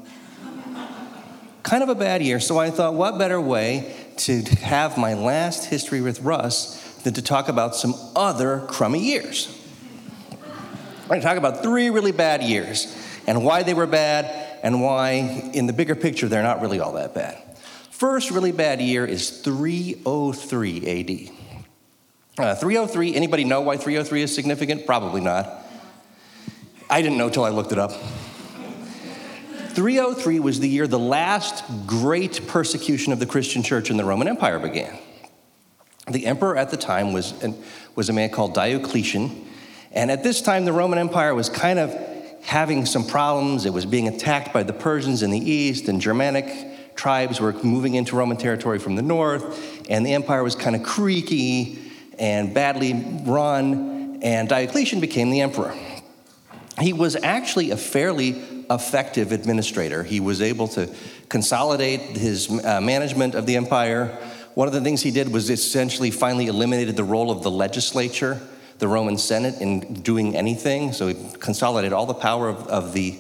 Kind 1.69 1.83
of 1.83 1.91
a 1.91 1.95
bad 1.95 2.23
year. 2.23 2.41
So 2.41 2.59
I 2.59 2.71
thought, 2.71 2.95
what 2.95 3.19
better 3.19 3.39
way 3.39 3.95
to 4.19 4.43
have 4.63 4.97
my 4.97 5.13
last 5.13 5.67
history 5.67 6.01
with 6.01 6.23
Russ 6.23 6.83
than 7.03 7.13
to 7.13 7.23
talk 7.23 7.49
about 7.49 7.77
some 7.77 7.95
other 8.17 8.61
crummy 8.69 9.01
years? 9.01 9.55
I'm 10.33 11.09
going 11.09 11.21
to 11.21 11.27
talk 11.27 11.37
about 11.37 11.63
three 11.63 11.91
really 11.91 12.13
bad 12.13 12.43
years 12.43 12.97
and 13.27 13.45
why 13.45 13.65
they 13.65 13.75
were 13.75 13.87
bad 13.87 14.61
and 14.63 14.83
why, 14.83 15.51
in 15.53 15.67
the 15.67 15.75
bigger 15.75 15.95
picture, 15.95 16.27
they're 16.27 16.43
not 16.43 16.63
really 16.63 16.81
all 16.81 16.93
that 16.93 17.15
bad. 17.15 17.37
First 17.91 18.31
really 18.31 18.53
bad 18.53 18.81
year 18.81 19.05
is 19.05 19.43
303 19.43 21.31
AD. 22.39 22.45
Uh, 22.45 22.55
303, 22.55 23.15
anybody 23.15 23.45
know 23.45 23.61
why 23.61 23.77
303 23.77 24.23
is 24.23 24.35
significant? 24.35 24.87
Probably 24.87 25.21
not. 25.21 25.67
I 26.89 27.03
didn't 27.03 27.19
know 27.19 27.29
till 27.29 27.45
I 27.45 27.51
looked 27.51 27.73
it 27.73 27.79
up. 27.79 27.93
303 29.79 30.41
was 30.41 30.59
the 30.59 30.69
year 30.69 30.89
the 30.89 30.99
last 30.99 31.63
great 31.87 32.49
persecution 32.49 33.13
of 33.13 33.21
the 33.21 33.27
Christian 33.27 33.63
church 33.63 33.91
in 33.91 33.97
the 33.97 34.05
Roman 34.05 34.27
Empire 34.27 34.59
began. 34.59 34.99
The 36.11 36.27
emperor 36.27 36.57
at 36.57 36.71
the 36.71 36.77
time 36.77 37.13
was, 37.13 37.33
was 37.95 38.09
a 38.09 38.13
man 38.13 38.31
called 38.31 38.55
Diocletian, 38.55 39.47
and 39.93 40.11
at 40.11 40.25
this 40.25 40.43
time 40.43 40.65
the 40.65 40.73
Roman 40.73 40.99
Empire 40.99 41.33
was 41.33 41.49
kind 41.49 41.79
of 41.79 41.95
having 42.43 42.87
some 42.87 43.07
problems. 43.07 43.67
It 43.67 43.73
was 43.73 43.87
being 43.87 44.09
attacked 44.09 44.53
by 44.53 44.65
the 44.65 44.73
Persians 44.73 45.23
in 45.23 45.31
the 45.31 45.39
east, 45.39 45.87
and 45.87 46.01
Germanic 46.01 46.97
tribes 46.97 47.41
were 47.41 47.53
moving 47.63 47.95
into 47.95 48.17
Roman 48.17 48.37
territory 48.37 48.81
from 48.81 48.97
the 48.97 49.03
north, 49.03 49.89
and 49.89 50.05
the 50.05 50.15
empire 50.15 50.43
was 50.43 50.57
kind 50.57 50.75
of 50.75 50.83
creaky 50.83 51.79
and 52.19 52.53
badly 52.53 53.23
run, 53.25 54.19
and 54.25 54.49
Diocletian 54.49 54.99
became 54.99 55.31
the 55.31 55.41
emperor. 55.41 55.73
He 56.81 56.93
was 56.93 57.17
actually 57.17 57.71
a 57.71 57.77
fairly 57.77 58.31
effective 58.71 59.33
administrator. 59.33 60.03
He 60.03 60.21
was 60.21 60.41
able 60.41 60.69
to 60.69 60.93
consolidate 61.29 62.01
his 62.01 62.51
uh, 62.51 62.81
management 62.81 63.35
of 63.35 63.47
the 63.47 63.57
empire. 63.57 64.17
One 64.55 64.69
of 64.69 64.75
the 64.75 64.81
things 64.81 65.03
he 65.03 65.11
did 65.11 65.33
was 65.33 65.51
essentially 65.51 66.11
finally 66.11 66.47
eliminated 66.47 66.97
the 66.97 67.05
role 67.05 67.31
of 67.31 67.43
the 67.43 67.51
legislature, 67.51 68.41
the 68.79 68.89
Roman 68.89 69.19
Senate, 69.19 69.61
in 69.61 69.95
doing 69.95 70.37
anything. 70.37 70.93
So 70.93 71.09
he 71.09 71.17
consolidated 71.39 71.93
all 71.93 72.07
the 72.07 72.15
power 72.15 72.49
of, 72.49 72.67
of 72.69 72.93
the 72.93 73.19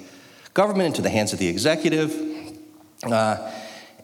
government 0.54 0.88
into 0.88 1.02
the 1.02 1.10
hands 1.10 1.32
of 1.32 1.38
the 1.38 1.48
executive. 1.48 2.14
Uh, 3.02 3.52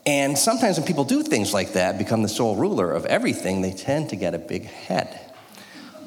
and 0.06 0.36
sometimes 0.36 0.78
when 0.78 0.86
people 0.86 1.04
do 1.04 1.22
things 1.22 1.54
like 1.54 1.72
that, 1.72 1.98
become 1.98 2.22
the 2.22 2.28
sole 2.28 2.56
ruler 2.56 2.92
of 2.92 3.06
everything, 3.06 3.62
they 3.62 3.72
tend 3.72 4.10
to 4.10 4.16
get 4.16 4.34
a 4.34 4.38
big 4.38 4.64
head. 4.64 5.32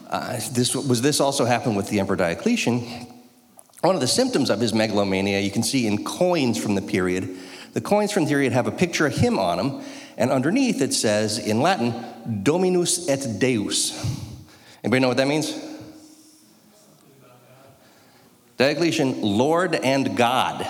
Uh, 0.10 0.39
this, 0.51 0.75
was 0.75 1.01
this 1.01 1.20
also 1.20 1.46
happened 1.46 1.75
with 1.75 1.89
the 1.89 2.00
Emperor 2.00 2.16
Diocletian? 2.16 3.08
One 3.81 3.96
of 3.96 4.01
the 4.01 4.07
symptoms 4.07 4.50
of 4.50 4.60
his 4.60 4.74
megalomania 4.74 5.39
you 5.39 5.51
can 5.51 5.63
see 5.63 5.86
in 5.86 6.03
coins 6.03 6.57
from 6.57 6.75
the 6.75 6.81
period. 6.81 7.38
The 7.74 7.81
coins 7.81 8.12
from 8.12 8.24
the 8.24 8.29
period 8.29 8.53
have 8.53 8.67
a 8.67 8.72
picture 8.72 9.05
of 9.05 9.15
him 9.15 9.38
on 9.38 9.57
them, 9.57 9.84
and 10.17 10.31
underneath 10.31 10.81
it 10.81 10.93
says 10.93 11.38
in 11.38 11.62
Latin, 11.62 11.93
Dominus 12.43 13.07
et 13.07 13.39
Deus. 13.39 13.93
Anybody 14.84 15.01
know 15.01 15.10
what 15.10 15.17
that 15.17 15.27
means? 15.27 15.53
Diocletian, 18.57 19.22
Lord 19.22 19.75
and 19.75 20.17
God. 20.17 20.67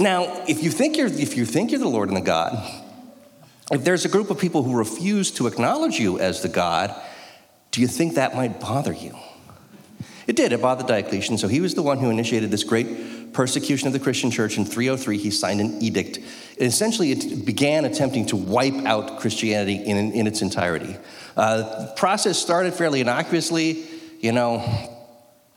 Now, 0.00 0.44
if 0.48 0.62
you 0.62 0.70
think 0.70 0.96
you're, 0.96 1.08
if 1.08 1.36
you 1.36 1.44
think 1.44 1.70
you're 1.70 1.80
the 1.80 1.88
Lord 1.88 2.08
and 2.08 2.16
the 2.16 2.22
God, 2.22 2.56
if 3.70 3.84
there's 3.84 4.06
a 4.06 4.08
group 4.08 4.30
of 4.30 4.38
people 4.38 4.62
who 4.62 4.74
refuse 4.74 5.30
to 5.32 5.46
acknowledge 5.46 5.98
you 5.98 6.18
as 6.18 6.40
the 6.40 6.48
God, 6.48 6.94
do 7.72 7.82
you 7.82 7.88
think 7.88 8.14
that 8.14 8.34
might 8.34 8.60
bother 8.60 8.92
you? 8.94 9.14
It 10.28 10.36
did. 10.36 10.52
It 10.52 10.60
bothered 10.60 10.86
Diocletian. 10.86 11.38
So 11.38 11.48
he 11.48 11.62
was 11.62 11.74
the 11.74 11.82
one 11.82 11.98
who 11.98 12.10
initiated 12.10 12.50
this 12.50 12.62
great 12.62 13.32
persecution 13.32 13.86
of 13.86 13.94
the 13.94 13.98
Christian 13.98 14.30
church. 14.30 14.58
In 14.58 14.66
303, 14.66 15.16
he 15.16 15.30
signed 15.30 15.62
an 15.62 15.82
edict. 15.82 16.18
And 16.18 16.66
essentially, 16.66 17.12
it 17.12 17.46
began 17.46 17.86
attempting 17.86 18.26
to 18.26 18.36
wipe 18.36 18.74
out 18.84 19.20
Christianity 19.20 19.76
in, 19.76 20.12
in 20.12 20.26
its 20.26 20.42
entirety. 20.42 20.98
Uh, 21.34 21.86
the 21.86 21.92
process 21.96 22.38
started 22.38 22.74
fairly 22.74 23.00
innocuously. 23.00 23.86
You 24.20 24.32
know, 24.32 24.58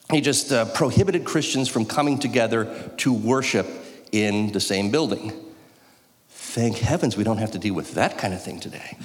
he 0.09 0.21
just 0.21 0.53
uh, 0.53 0.63
prohibited 0.63 1.25
Christians 1.25 1.67
from 1.67 1.85
coming 1.85 2.17
together 2.17 2.91
to 2.97 3.11
worship 3.11 3.67
in 4.13 4.53
the 4.53 4.61
same 4.61 4.89
building. 4.89 5.33
Thank 6.29 6.77
heavens 6.77 7.17
we 7.17 7.25
don't 7.25 7.39
have 7.39 7.51
to 7.51 7.59
deal 7.59 7.73
with 7.73 7.95
that 7.95 8.17
kind 8.17 8.33
of 8.33 8.41
thing 8.41 8.61
today. 8.61 8.97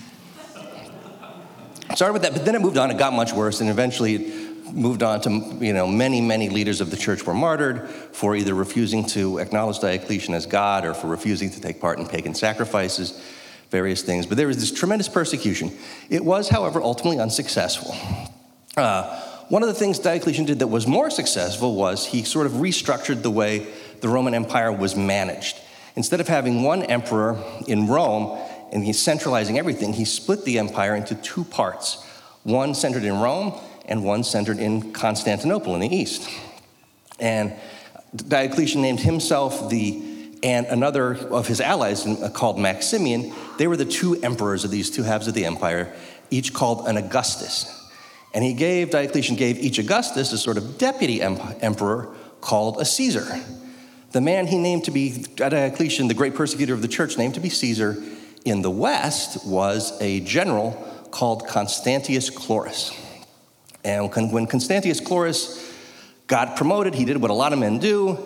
Started 1.96 2.12
with 2.12 2.22
that, 2.22 2.34
but 2.34 2.44
then 2.44 2.54
it 2.54 2.60
moved 2.60 2.76
on. 2.76 2.90
It 2.90 2.98
got 2.98 3.12
much 3.12 3.32
worse, 3.32 3.60
and 3.60 3.70
eventually 3.70 4.45
moved 4.72 5.02
on 5.02 5.20
to, 5.22 5.30
you 5.60 5.72
know, 5.72 5.86
many, 5.86 6.20
many 6.20 6.48
leaders 6.48 6.80
of 6.80 6.90
the 6.90 6.96
church 6.96 7.26
were 7.26 7.34
martyred 7.34 7.88
for 7.88 8.34
either 8.34 8.54
refusing 8.54 9.04
to 9.06 9.38
acknowledge 9.38 9.78
Diocletian 9.80 10.34
as 10.34 10.46
God 10.46 10.84
or 10.84 10.94
for 10.94 11.06
refusing 11.06 11.50
to 11.50 11.60
take 11.60 11.80
part 11.80 11.98
in 11.98 12.06
pagan 12.06 12.34
sacrifices, 12.34 13.20
various 13.70 14.02
things. 14.02 14.26
But 14.26 14.36
there 14.36 14.46
was 14.46 14.58
this 14.58 14.72
tremendous 14.72 15.08
persecution. 15.08 15.72
It 16.10 16.24
was, 16.24 16.48
however, 16.48 16.80
ultimately 16.82 17.20
unsuccessful. 17.20 17.94
Uh, 18.76 19.20
one 19.48 19.62
of 19.62 19.68
the 19.68 19.74
things 19.74 19.98
Diocletian 19.98 20.44
did 20.44 20.58
that 20.58 20.66
was 20.66 20.86
more 20.86 21.10
successful 21.10 21.76
was 21.76 22.06
he 22.06 22.24
sort 22.24 22.46
of 22.46 22.52
restructured 22.52 23.22
the 23.22 23.30
way 23.30 23.66
the 24.00 24.08
Roman 24.08 24.34
Empire 24.34 24.72
was 24.72 24.96
managed. 24.96 25.58
Instead 25.94 26.20
of 26.20 26.28
having 26.28 26.62
one 26.62 26.82
emperor 26.82 27.42
in 27.66 27.86
Rome 27.86 28.38
and 28.72 28.84
he's 28.84 29.00
centralizing 29.00 29.58
everything, 29.58 29.92
he 29.92 30.04
split 30.04 30.44
the 30.44 30.58
empire 30.58 30.94
into 30.94 31.14
two 31.14 31.44
parts 31.44 32.02
one 32.46 32.74
centered 32.74 33.02
in 33.02 33.18
Rome 33.18 33.52
and 33.86 34.04
one 34.04 34.24
centered 34.24 34.58
in 34.58 34.92
Constantinople 34.92 35.74
in 35.74 35.80
the 35.80 35.94
east. 35.94 36.28
And 37.18 37.54
Diocletian 38.14 38.82
named 38.82 39.00
himself 39.00 39.70
the 39.70 40.02
and 40.42 40.66
another 40.66 41.14
of 41.14 41.46
his 41.48 41.60
allies 41.60 42.06
uh, 42.06 42.30
called 42.32 42.58
Maximian. 42.58 43.32
They 43.58 43.66
were 43.66 43.76
the 43.76 43.84
two 43.84 44.16
emperors 44.22 44.64
of 44.64 44.70
these 44.70 44.90
two 44.90 45.02
halves 45.02 45.26
of 45.28 45.34
the 45.34 45.44
empire, 45.44 45.92
each 46.30 46.52
called 46.52 46.86
an 46.86 46.96
Augustus. 46.96 47.72
And 48.34 48.44
he 48.44 48.52
gave, 48.52 48.90
Diocletian 48.90 49.36
gave 49.36 49.58
each 49.58 49.78
Augustus 49.78 50.32
a 50.32 50.38
sort 50.38 50.58
of 50.58 50.78
deputy 50.78 51.22
emperor 51.22 52.14
called 52.40 52.80
a 52.80 52.84
Caesar. 52.84 53.26
The 54.12 54.20
man 54.20 54.46
he 54.46 54.58
named 54.58 54.84
to 54.84 54.90
be, 54.90 55.24
Diocletian, 55.36 56.06
the 56.08 56.14
great 56.14 56.34
persecutor 56.34 56.74
of 56.74 56.82
the 56.82 56.88
church, 56.88 57.16
named 57.16 57.34
to 57.34 57.40
be 57.40 57.48
Caesar 57.48 57.96
in 58.44 58.62
the 58.62 58.70
west 58.70 59.44
was 59.46 60.00
a 60.00 60.20
general 60.20 60.72
called 61.10 61.48
Constantius 61.48 62.30
Chlorus. 62.30 62.94
And 63.86 64.32
when 64.32 64.46
Constantius 64.48 65.00
Chlorus 65.00 65.62
got 66.26 66.56
promoted, 66.56 66.92
he 66.92 67.04
did 67.04 67.18
what 67.18 67.30
a 67.30 67.34
lot 67.34 67.52
of 67.52 67.60
men 67.60 67.78
do 67.78 68.18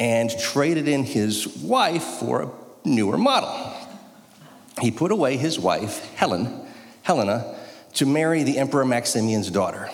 and 0.00 0.30
traded 0.40 0.88
in 0.88 1.04
his 1.04 1.46
wife 1.46 2.02
for 2.02 2.42
a 2.42 2.50
newer 2.88 3.18
model. 3.18 3.70
He 4.80 4.90
put 4.90 5.12
away 5.12 5.36
his 5.36 5.58
wife, 5.58 6.12
Helen, 6.14 6.66
Helena, 7.02 7.54
to 7.94 8.06
marry 8.06 8.44
the 8.44 8.56
Emperor 8.56 8.86
Maximian's 8.86 9.50
daughter. 9.50 9.90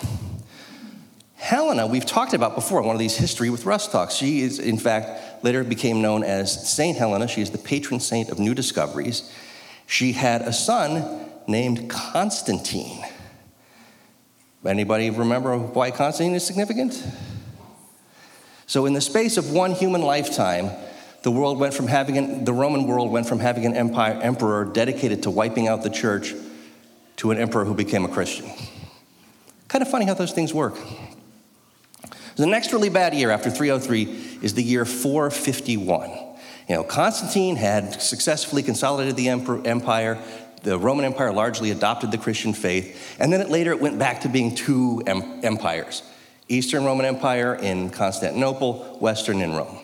Helena, 1.35 1.85
we've 1.85 2.05
talked 2.05 2.33
about 2.33 2.55
before, 2.55 2.81
one 2.81 2.95
of 2.95 2.99
these 2.99 3.17
history 3.17 3.49
with 3.49 3.65
Russ 3.65 3.89
talks. 3.89 4.15
She 4.15 4.39
is, 4.39 4.59
in 4.59 4.77
fact, 4.77 5.43
later 5.43 5.65
became 5.65 6.01
known 6.01 6.23
as 6.23 6.71
Saint 6.71 6.97
Helena. 6.97 7.27
She 7.27 7.41
is 7.41 7.51
the 7.51 7.57
patron 7.57 7.99
saint 7.99 8.29
of 8.29 8.39
new 8.39 8.55
discoveries. 8.55 9.29
She 9.87 10.13
had 10.13 10.41
a 10.43 10.53
son 10.53 11.29
named 11.47 11.89
Constantine. 11.89 13.03
Anybody 14.65 15.09
remember 15.09 15.57
why 15.57 15.91
Constantine 15.91 16.35
is 16.35 16.45
significant? 16.45 17.03
So, 18.67 18.85
in 18.85 18.93
the 18.93 19.01
space 19.01 19.37
of 19.37 19.51
one 19.51 19.71
human 19.71 20.01
lifetime, 20.01 20.69
the 21.23 21.31
world 21.31 21.59
went 21.59 21.73
from 21.73 21.87
having 21.87 22.17
an, 22.17 22.45
the 22.45 22.53
Roman 22.53 22.87
world 22.87 23.11
went 23.11 23.27
from 23.27 23.39
having 23.39 23.65
an 23.65 23.73
empire, 23.75 24.19
emperor 24.21 24.65
dedicated 24.65 25.23
to 25.23 25.29
wiping 25.29 25.67
out 25.67 25.83
the 25.83 25.89
church 25.89 26.33
to 27.17 27.31
an 27.31 27.37
emperor 27.37 27.65
who 27.65 27.73
became 27.73 28.05
a 28.05 28.07
Christian. 28.07 28.49
Kind 29.67 29.81
of 29.81 29.89
funny 29.89 30.05
how 30.05 30.13
those 30.13 30.31
things 30.31 30.53
work. 30.53 30.77
The 32.35 32.45
next 32.45 32.71
really 32.71 32.89
bad 32.89 33.13
year 33.13 33.29
after 33.29 33.49
303 33.49 34.39
is 34.41 34.53
the 34.53 34.63
year 34.63 34.85
451. 34.85 36.09
You 36.69 36.75
know, 36.75 36.83
Constantine 36.83 37.55
had 37.55 38.01
successfully 38.01 38.63
consolidated 38.63 39.15
the 39.17 39.29
empire, 39.29 40.17
the 40.63 40.77
Roman 40.77 41.05
Empire 41.05 41.31
largely 41.31 41.71
adopted 41.71 42.11
the 42.11 42.17
Christian 42.17 42.53
faith, 42.53 43.15
and 43.19 43.31
then 43.31 43.41
it, 43.41 43.49
later 43.49 43.71
it 43.71 43.79
went 43.79 43.97
back 43.97 44.21
to 44.21 44.29
being 44.29 44.55
two 44.55 45.01
em- 45.07 45.43
empires 45.43 46.03
Eastern 46.47 46.83
Roman 46.83 47.05
Empire 47.05 47.55
in 47.55 47.89
Constantinople, 47.89 48.97
Western 48.99 49.41
in 49.41 49.53
Rome. 49.53 49.79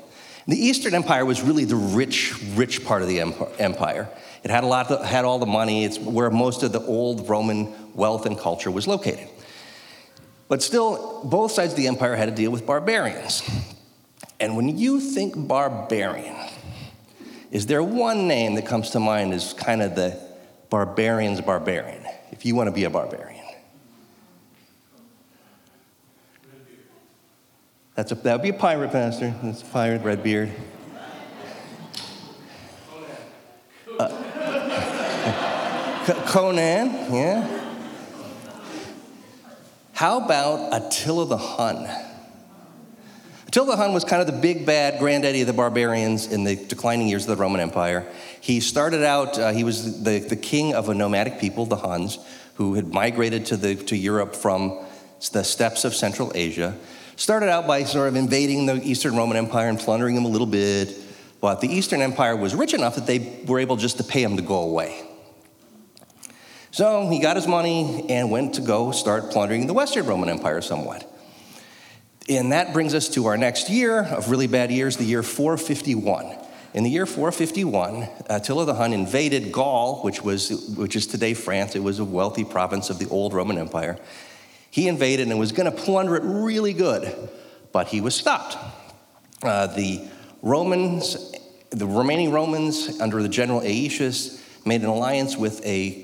The 0.48 0.58
Eastern 0.58 0.94
Empire 0.94 1.26
was 1.26 1.42
really 1.42 1.64
the 1.64 1.76
rich, 1.76 2.34
rich 2.56 2.84
part 2.86 3.02
of 3.02 3.08
the 3.08 3.22
empire. 3.60 4.10
It 4.44 4.52
had, 4.52 4.64
a 4.64 4.68
lot 4.68 4.92
of, 4.92 5.06
had 5.06 5.24
all 5.24 5.40
the 5.40 5.46
money, 5.46 5.86
it's 5.86 5.98
where 5.98 6.30
most 6.30 6.64
of 6.64 6.72
the 6.74 6.82
old 6.82 7.30
Roman 7.30 7.74
wealth 7.96 8.26
and 8.26 8.38
culture 8.38 8.72
was 8.72 8.86
located. 8.86 9.28
But 10.50 10.62
still, 10.62 11.22
both 11.24 11.52
sides 11.52 11.74
of 11.74 11.78
the 11.78 11.88
empire 11.88 12.16
had 12.16 12.30
to 12.30 12.36
deal 12.36 12.52
with 12.52 12.66
barbarians. 12.66 13.44
And 14.40 14.56
when 14.56 14.78
you 14.78 15.00
think 15.00 15.36
barbarian, 15.36 16.36
is 17.52 17.66
there 17.66 17.84
one 17.84 18.28
name 18.28 18.56
that 18.56 18.66
comes 18.66 18.90
to 18.92 19.00
mind 19.00 19.34
as 19.34 19.54
kind 19.54 19.82
of 19.82 19.96
the 19.96 20.27
barbarian's 20.70 21.42
barbarian, 21.42 22.06
if 22.32 22.46
you 22.46 22.56
want 22.56 22.68
to 22.68 22.72
be 22.72 22.84
a 22.84 22.90
barbarian? 22.90 23.44
That's 27.96 28.12
that 28.12 28.34
would 28.34 28.44
be 28.44 28.50
a 28.50 28.54
pirate, 28.54 28.92
Pastor. 28.92 29.34
That's 29.42 29.64
a 29.64 29.66
pirate, 29.66 30.04
Redbeard. 30.04 30.52
Uh, 34.00 34.24
Conan, 36.28 37.12
yeah. 37.12 37.58
How 39.94 40.24
about 40.24 40.70
Attila 40.72 41.26
the 41.26 41.38
Hun? 41.38 42.07
Attila 43.58 43.76
the 43.76 43.82
Hun 43.82 43.92
was 43.92 44.04
kind 44.04 44.22
of 44.22 44.28
the 44.28 44.40
big 44.40 44.68
bad 44.68 45.00
granddaddy 45.00 45.42
of 45.42 45.48
the 45.48 45.54
barbarians 45.54 46.28
in 46.28 46.44
the 46.44 46.56
declining 46.56 47.08
years 47.08 47.24
of 47.28 47.36
the 47.36 47.42
Roman 47.42 47.60
Empire. 47.60 48.06
He 48.40 48.60
started 48.60 49.04
out, 49.04 49.40
uh, 49.40 49.52
he 49.52 49.64
was 49.64 50.04
the, 50.04 50.20
the 50.20 50.36
king 50.36 50.76
of 50.76 50.90
a 50.90 50.94
nomadic 50.94 51.40
people, 51.40 51.66
the 51.66 51.78
Huns, 51.78 52.20
who 52.54 52.76
had 52.76 52.94
migrated 52.94 53.48
to, 53.48 53.58
the, 53.58 53.74
to 53.74 53.98
Europe 53.98 54.36
from 54.36 54.86
the 55.32 55.42
steppes 55.42 55.86
of 55.86 55.96
Central 55.96 56.32
Asia. 56.36 56.78
Started 57.16 57.50
out 57.50 57.66
by 57.66 57.84
sort 57.84 58.08
of 58.10 58.16
invading 58.16 58.68
the 58.68 58.76
Eastern 58.88 59.16
Roman 59.16 59.38
Empire 59.38 59.70
and 59.70 59.80
plundering 59.80 60.14
them 60.14 60.26
a 60.26 60.30
little 60.30 60.46
bit, 60.46 60.94
but 61.42 61.60
the 61.60 61.68
Eastern 61.68 62.04
Empire 62.04 62.36
was 62.36 62.54
rich 62.54 62.76
enough 62.76 62.94
that 62.94 63.08
they 63.08 63.42
were 63.48 63.58
able 63.58 63.76
just 63.76 63.98
to 63.98 64.04
pay 64.04 64.22
him 64.22 64.38
to 64.38 64.44
go 64.44 64.60
away. 64.60 65.04
So 66.70 67.10
he 67.10 67.20
got 67.20 67.38
his 67.38 67.48
money 67.48 68.06
and 68.08 68.30
went 68.30 68.54
to 68.54 68.62
go 68.62 68.92
start 68.92 69.32
plundering 69.32 69.66
the 69.66 69.74
Western 69.74 70.06
Roman 70.06 70.30
Empire 70.30 70.62
somewhat. 70.62 71.12
And 72.30 72.52
that 72.52 72.74
brings 72.74 72.94
us 72.94 73.08
to 73.10 73.28
our 73.28 73.38
next 73.38 73.70
year 73.70 74.02
of 74.02 74.30
really 74.30 74.48
bad 74.48 74.70
years, 74.70 74.98
the 74.98 75.06
year 75.06 75.24
451. 75.24 76.36
In 76.74 76.84
the 76.84 76.90
year 76.90 77.06
451, 77.06 78.10
Attila 78.30 78.66
the 78.66 78.74
Hun 78.74 78.92
invaded 78.92 79.54
Gaul, 79.54 80.02
which, 80.02 80.22
was, 80.22 80.76
which 80.76 80.98
is 80.98 81.08
today 81.08 81.34
France. 81.34 81.76
It 81.76 81.80
was 81.80 82.00
a 82.00 82.06
wealthy 82.06 82.44
province 82.44 82.90
of 82.90 83.00
the 83.00 83.08
old 83.08 83.34
Roman 83.34 83.58
Empire. 83.58 83.98
He 84.70 84.90
invaded 84.90 85.30
and 85.30 85.40
was 85.40 85.54
going 85.54 85.72
to 85.72 85.78
plunder 85.78 86.18
it 86.18 86.24
really 86.24 86.74
good, 86.74 87.30
but 87.72 87.88
he 87.88 88.02
was 88.02 88.14
stopped. 88.14 88.58
Uh, 89.42 89.68
the 89.68 90.02
Romans, 90.42 91.34
the 91.70 91.88
remaining 91.88 92.32
Romans 92.32 93.00
under 93.00 93.24
the 93.24 93.30
general 93.30 93.62
Aetius, 93.62 94.44
made 94.66 94.82
an 94.82 94.88
alliance 94.88 95.38
with 95.38 95.66
a 95.66 96.04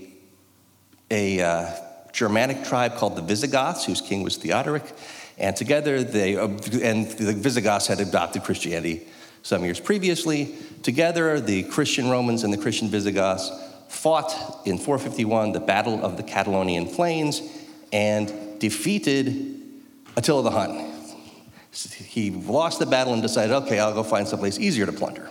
a 1.12 1.42
uh, 1.42 1.70
Germanic 2.14 2.64
tribe 2.64 2.96
called 2.96 3.16
the 3.16 3.22
Visigoths, 3.22 3.86
whose 3.86 4.02
king 4.02 4.24
was 4.24 4.38
Theodoric. 4.38 4.84
And 5.38 5.56
together, 5.56 6.04
they, 6.04 6.36
uh, 6.36 6.48
and 6.82 7.10
the 7.12 7.34
Visigoths 7.34 7.88
had 7.88 8.00
adopted 8.00 8.44
Christianity 8.44 9.08
some 9.42 9.64
years 9.64 9.80
previously. 9.80 10.56
Together, 10.84 11.40
the 11.40 11.64
Christian 11.64 12.10
Romans 12.10 12.44
and 12.44 12.54
the 12.54 12.58
Christian 12.58 12.90
Visigoths 12.90 13.52
fought 13.90 14.62
in 14.66 14.78
451 14.78 15.52
the 15.52 15.60
Battle 15.60 16.04
of 16.04 16.18
the 16.18 16.24
Catalonian 16.24 16.88
Plains 16.88 17.42
and 17.92 18.60
defeated 18.60 19.62
Attila 20.16 20.44
the 20.44 20.52
Hun. 20.52 20.92
He 21.72 22.30
lost 22.30 22.80
the 22.80 22.86
battle 22.86 23.14
and 23.14 23.22
decided, 23.22 23.54
okay, 23.64 23.80
I'll 23.80 23.94
go 23.94 24.04
find 24.04 24.28
someplace 24.28 24.60
easier 24.60 24.86
to 24.86 24.92
plunder. 24.92 25.30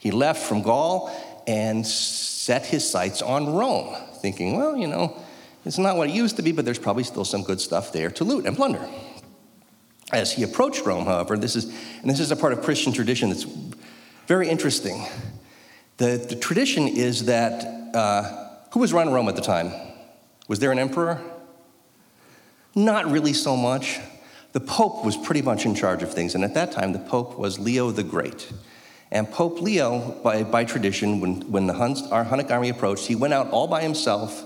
He 0.00 0.10
left 0.10 0.42
from 0.42 0.62
Gaul 0.62 1.10
and 1.46 1.86
set 1.86 2.66
his 2.66 2.88
sights 2.88 3.22
on 3.22 3.54
Rome 3.54 3.94
thinking, 4.16 4.56
well, 4.56 4.76
you 4.76 4.88
know, 4.88 5.16
it's 5.64 5.78
not 5.78 5.96
what 5.96 6.08
it 6.08 6.14
used 6.14 6.36
to 6.36 6.42
be, 6.42 6.52
but 6.52 6.64
there's 6.64 6.78
probably 6.78 7.04
still 7.04 7.24
some 7.24 7.42
good 7.42 7.60
stuff 7.60 7.92
there 7.92 8.10
to 8.10 8.24
loot 8.24 8.46
and 8.46 8.56
plunder. 8.56 8.86
As 10.12 10.32
he 10.32 10.42
approached 10.42 10.84
Rome, 10.84 11.06
however, 11.06 11.38
this 11.38 11.56
is, 11.56 11.64
and 12.00 12.10
this 12.10 12.20
is 12.20 12.30
a 12.30 12.36
part 12.36 12.52
of 12.52 12.62
Christian 12.62 12.92
tradition 12.92 13.30
that's 13.30 13.46
very 14.26 14.48
interesting. 14.48 15.06
The, 15.96 16.24
the 16.28 16.36
tradition 16.36 16.88
is 16.88 17.26
that, 17.26 17.94
uh, 17.94 18.48
who 18.72 18.80
was 18.80 18.92
running 18.92 19.14
Rome 19.14 19.28
at 19.28 19.36
the 19.36 19.42
time? 19.42 19.72
Was 20.48 20.58
there 20.58 20.72
an 20.72 20.78
emperor? 20.78 21.20
Not 22.74 23.10
really 23.10 23.32
so 23.32 23.56
much. 23.56 24.00
The 24.52 24.60
Pope 24.60 25.04
was 25.04 25.16
pretty 25.16 25.42
much 25.42 25.64
in 25.64 25.74
charge 25.74 26.02
of 26.02 26.12
things, 26.12 26.34
and 26.34 26.44
at 26.44 26.54
that 26.54 26.72
time, 26.72 26.92
the 26.92 26.98
Pope 26.98 27.38
was 27.38 27.58
Leo 27.58 27.90
the 27.90 28.02
Great. 28.02 28.52
And 29.10 29.30
Pope 29.30 29.60
Leo, 29.60 30.20
by, 30.22 30.42
by 30.42 30.64
tradition, 30.64 31.20
when, 31.20 31.50
when 31.50 31.66
the 31.66 31.74
Huns, 31.74 32.02
our 32.02 32.24
Hunnic 32.24 32.50
army 32.50 32.68
approached, 32.68 33.06
he 33.06 33.14
went 33.14 33.32
out 33.32 33.50
all 33.50 33.66
by 33.66 33.82
himself 33.82 34.44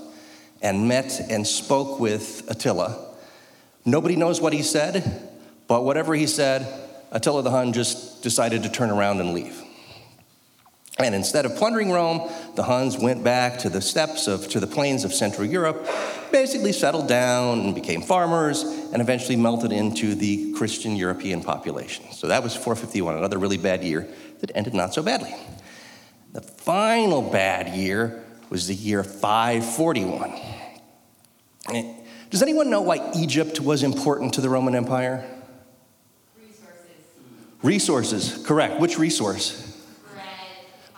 and 0.61 0.87
met 0.87 1.19
and 1.29 1.45
spoke 1.45 1.99
with 1.99 2.49
Attila. 2.49 3.15
Nobody 3.85 4.15
knows 4.15 4.41
what 4.41 4.53
he 4.53 4.63
said, 4.63 5.29
but 5.67 5.83
whatever 5.83 6.13
he 6.13 6.27
said, 6.27 6.67
Attila 7.11 7.43
the 7.43 7.51
Hun 7.51 7.73
just 7.73 8.21
decided 8.21 8.63
to 8.63 8.69
turn 8.69 8.89
around 8.89 9.19
and 9.19 9.33
leave. 9.33 9.63
And 10.99 11.13
instead 11.13 11.45
of 11.45 11.55
plundering 11.55 11.91
Rome, 11.91 12.29
the 12.55 12.63
Huns 12.63 12.97
went 12.97 13.23
back 13.23 13.59
to 13.59 13.69
the 13.69 13.81
steppes 13.81 14.27
of, 14.27 14.49
to 14.49 14.59
the 14.59 14.65
plains 14.65 15.03
of 15.03 15.13
Central 15.13 15.45
Europe, 15.45 15.87
basically 16.31 16.71
settled 16.71 17.07
down 17.07 17.59
and 17.59 17.75
became 17.75 18.01
farmers, 18.01 18.63
and 18.63 18.99
eventually 18.99 19.35
melted 19.35 19.71
into 19.71 20.15
the 20.15 20.53
Christian 20.53 20.95
European 20.95 21.43
population. 21.43 22.11
So 22.11 22.27
that 22.27 22.41
was 22.41 22.55
451, 22.55 23.15
another 23.15 23.37
really 23.37 23.57
bad 23.57 23.83
year 23.83 24.07
that 24.39 24.51
ended 24.55 24.73
not 24.73 24.93
so 24.93 25.03
badly. 25.03 25.35
The 26.33 26.41
final 26.41 27.21
bad 27.21 27.75
year 27.75 28.23
was 28.49 28.67
the 28.67 28.75
year 28.75 29.03
541. 29.03 30.31
Eh, 31.73 31.93
does 32.29 32.41
anyone 32.41 32.69
know 32.69 32.81
why 32.81 33.11
Egypt 33.15 33.59
was 33.59 33.83
important 33.83 34.33
to 34.35 34.41
the 34.41 34.49
Roman 34.49 34.75
Empire? 34.75 35.25
Resources. 37.61 38.11
Resources, 38.11 38.45
correct. 38.45 38.79
Which 38.79 38.97
resource? 38.97 39.63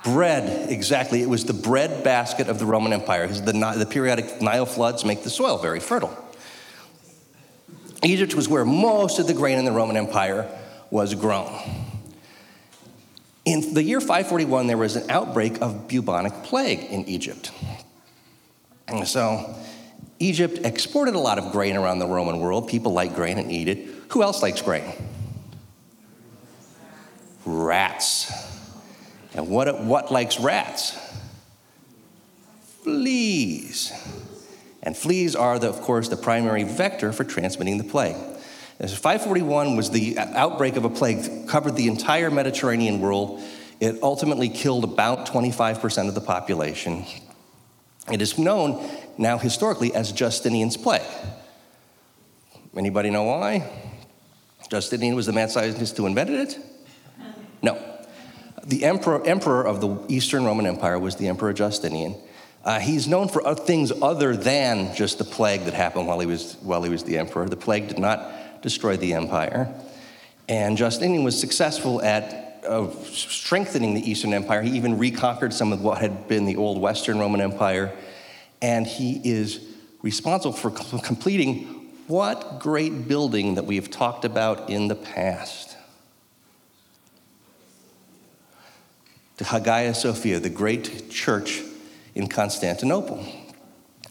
Bread. 0.04 0.16
Bread, 0.16 0.72
exactly. 0.72 1.22
It 1.22 1.30
was 1.30 1.46
the 1.46 1.54
bread 1.54 2.04
basket 2.04 2.48
of 2.48 2.60
the 2.60 2.66
Roman 2.66 2.94
Empire 2.94 3.28
because 3.28 3.44
the, 3.44 3.54
the 3.78 3.86
periodic 3.86 4.42
Nile 4.42 4.66
floods 4.66 5.06
make 5.06 5.24
the 5.24 5.30
soil 5.30 5.58
very 5.58 5.80
fertile. 5.80 6.16
Egypt 8.04 8.34
was 8.34 8.48
where 8.48 8.64
most 8.64 9.20
of 9.20 9.28
the 9.28 9.34
grain 9.34 9.60
in 9.60 9.66
the 9.66 9.72
Roman 9.72 9.98
Empire 9.98 10.48
was 10.90 11.16
grown. 11.16 11.52
In 13.50 13.74
the 13.74 13.82
year 13.82 14.00
541, 14.00 14.68
there 14.68 14.78
was 14.78 14.96
an 14.96 15.10
outbreak 15.10 15.60
of 15.60 15.88
bubonic 15.88 16.44
plague 16.44 16.84
in 16.84 17.06
Egypt. 17.06 17.52
And 18.88 19.08
so, 19.08 19.56
Egypt 20.20 20.60
exported 20.64 21.16
a 21.16 21.20
lot 21.20 21.40
of 21.40 21.52
grain 21.52 21.76
around 21.76 21.98
the 21.98 22.06
Roman 22.06 22.40
world. 22.40 22.70
People 22.70 22.94
like 22.94 23.16
grain 23.16 23.40
and 23.40 23.52
eat 23.52 23.68
it. 23.68 23.90
Who 24.10 24.22
else 24.22 24.44
likes 24.44 24.62
grain? 24.62 24.84
Rats. 27.44 28.32
And 29.34 29.50
what, 29.50 29.82
what 29.82 30.12
likes 30.12 30.40
rats? 30.40 30.96
Fleas. 32.84 33.92
And 34.84 34.96
fleas 34.96 35.36
are, 35.36 35.58
the, 35.58 35.70
of 35.70 35.82
course, 35.82 36.08
the 36.08 36.18
primary 36.18 36.66
vector 36.66 37.12
for 37.12 37.24
transmitting 37.24 37.80
the 37.80 37.84
plague. 37.84 38.16
541 38.88 39.76
was 39.76 39.90
the 39.92 40.18
outbreak 40.18 40.78
of 40.78 40.86
a 40.86 40.90
plague, 40.90 41.20
that 41.24 41.50
covered 41.50 41.76
the 41.76 41.88
entire 41.88 42.32
Mediterranean 42.32 43.02
world. 43.02 43.42
It 43.82 44.02
ultimately 44.02 44.48
killed 44.48 44.86
about 44.86 45.28
25% 45.28 46.08
of 46.08 46.16
the 46.16 46.22
population. 46.22 47.06
It 48.12 48.22
is 48.22 48.38
known 48.38 48.90
now 49.18 49.38
historically 49.38 49.94
as 49.94 50.14
Justinian's 50.14 50.78
plague. 50.78 51.02
Anybody 52.76 53.10
know 53.10 53.24
why? 53.24 53.70
Justinian 54.70 55.16
was 55.16 55.26
the 55.26 55.34
mad 55.34 55.52
scientist 55.52 55.98
who 55.98 56.06
invented 56.06 56.40
it? 56.40 56.60
No. 57.62 57.78
The 58.66 58.86
emperor, 58.86 59.26
emperor 59.26 59.66
of 59.66 59.82
the 59.82 60.00
Eastern 60.08 60.46
Roman 60.46 60.66
Empire 60.66 61.00
was 61.00 61.16
the 61.16 61.28
Emperor 61.28 61.52
Justinian. 61.54 62.16
Uh, 62.64 62.80
he's 62.80 63.08
known 63.08 63.28
for 63.28 63.56
things 63.56 63.92
other 64.02 64.36
than 64.36 64.94
just 64.96 65.18
the 65.18 65.24
plague 65.24 65.66
that 65.66 65.74
happened 65.74 66.08
while 66.08 66.20
he, 66.20 66.26
was, 66.26 66.56
while 66.62 66.84
he 66.84 66.90
was 66.90 67.04
the 67.04 67.18
emperor. 67.18 67.48
The 67.48 67.58
plague 67.58 67.88
did 67.88 68.00
not 68.00 68.32
destroyed 68.62 69.00
the 69.00 69.14
empire. 69.14 69.74
And 70.48 70.78
Justinian 70.78 71.24
was 71.24 71.40
successful 71.40 72.02
at 72.02 72.64
uh, 72.68 72.90
strengthening 73.04 73.94
the 73.94 74.10
Eastern 74.10 74.34
Empire. 74.34 74.62
He 74.62 74.72
even 74.72 74.98
reconquered 74.98 75.54
some 75.54 75.72
of 75.72 75.82
what 75.82 76.00
had 76.00 76.28
been 76.28 76.46
the 76.46 76.56
old 76.56 76.82
Western 76.82 77.20
Roman 77.20 77.42
Empire. 77.42 77.96
And 78.62 78.86
he 78.86 79.22
is 79.24 79.60
responsible 80.02 80.54
for 80.54 80.72
completing 80.72 81.76
what 82.08 82.60
great 82.60 83.08
building 83.08 83.56
that 83.56 83.66
we 83.66 83.76
have 83.76 83.92
talked 83.92 84.26
about 84.26 84.70
in 84.70 84.88
the 84.88 84.96
past? 84.96 85.78
The 89.38 89.46
Hagia 89.46 89.94
Sophia, 89.94 90.40
the 90.40 90.50
great 90.50 91.12
church 91.12 91.62
in 92.16 92.28
Constantinople. 92.28 93.26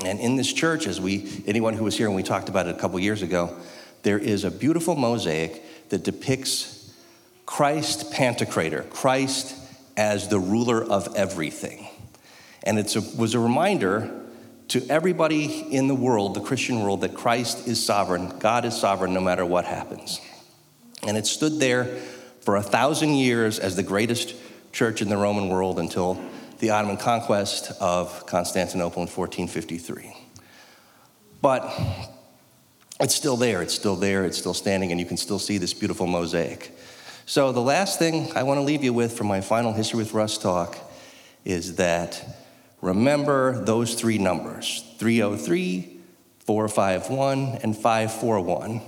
And 0.04 0.20
in 0.20 0.36
this 0.36 0.52
church, 0.52 0.86
as 0.86 1.00
we, 1.00 1.42
anyone 1.46 1.74
who 1.74 1.84
was 1.84 1.96
here 1.96 2.08
when 2.08 2.14
we 2.14 2.22
talked 2.22 2.48
about 2.48 2.68
it 2.68 2.76
a 2.76 2.78
couple 2.78 3.00
years 3.00 3.22
ago, 3.22 3.56
there 4.02 4.18
is 4.18 4.44
a 4.44 4.50
beautiful 4.50 4.96
mosaic 4.96 5.88
that 5.90 6.04
depicts 6.04 6.94
Christ 7.46 8.12
Pantocrator, 8.12 8.88
Christ 8.90 9.56
as 9.96 10.28
the 10.28 10.38
ruler 10.38 10.82
of 10.82 11.16
everything. 11.16 11.88
And 12.62 12.78
it 12.78 12.96
was 13.16 13.34
a 13.34 13.38
reminder 13.38 14.10
to 14.68 14.86
everybody 14.88 15.46
in 15.72 15.88
the 15.88 15.94
world, 15.94 16.34
the 16.34 16.40
Christian 16.40 16.82
world, 16.82 17.00
that 17.00 17.14
Christ 17.14 17.66
is 17.66 17.84
sovereign, 17.84 18.38
God 18.38 18.64
is 18.64 18.78
sovereign 18.78 19.14
no 19.14 19.20
matter 19.20 19.46
what 19.46 19.64
happens. 19.64 20.20
And 21.06 21.16
it 21.16 21.26
stood 21.26 21.58
there 21.58 21.84
for 22.40 22.56
a 22.56 22.62
thousand 22.62 23.14
years 23.14 23.58
as 23.58 23.76
the 23.76 23.82
greatest 23.82 24.34
church 24.72 25.00
in 25.00 25.08
the 25.08 25.16
Roman 25.16 25.48
world 25.48 25.78
until 25.78 26.20
the 26.58 26.70
Ottoman 26.70 26.96
conquest 26.96 27.72
of 27.80 28.26
Constantinople 28.26 29.02
in 29.02 29.08
1453. 29.08 30.14
But 31.40 31.72
it's 33.00 33.14
still 33.14 33.36
there, 33.36 33.62
it's 33.62 33.74
still 33.74 33.96
there, 33.96 34.24
it's 34.24 34.38
still 34.38 34.54
standing, 34.54 34.90
and 34.90 35.00
you 35.00 35.06
can 35.06 35.16
still 35.16 35.38
see 35.38 35.58
this 35.58 35.72
beautiful 35.72 36.06
mosaic. 36.06 36.76
So, 37.26 37.52
the 37.52 37.60
last 37.60 37.98
thing 37.98 38.32
I 38.34 38.42
want 38.42 38.58
to 38.58 38.62
leave 38.62 38.82
you 38.82 38.92
with 38.92 39.16
for 39.16 39.24
my 39.24 39.40
final 39.40 39.72
History 39.72 39.98
with 39.98 40.14
Russ 40.14 40.38
talk 40.38 40.78
is 41.44 41.76
that 41.76 42.24
remember 42.80 43.64
those 43.64 43.94
three 43.94 44.18
numbers 44.18 44.84
303, 44.98 45.98
451, 46.40 47.58
and 47.62 47.76
541. 47.76 48.80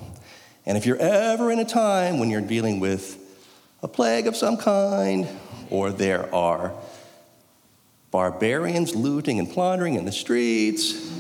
And 0.67 0.77
if 0.79 0.87
you're 0.87 0.97
ever 0.97 1.51
in 1.51 1.59
a 1.59 1.65
time 1.65 2.19
when 2.19 2.31
you're 2.31 2.41
dealing 2.41 2.81
with 2.81 3.19
a 3.83 3.89
plague 3.89 4.27
of 4.27 4.37
some 4.37 4.57
kind, 4.57 5.29
or 5.71 5.91
there 5.91 6.35
are 6.35 6.73
barbarians 8.11 8.95
looting 8.95 9.39
and 9.39 9.49
plundering 9.49 9.95
in 9.95 10.05
the 10.05 10.13
streets, 10.13 11.13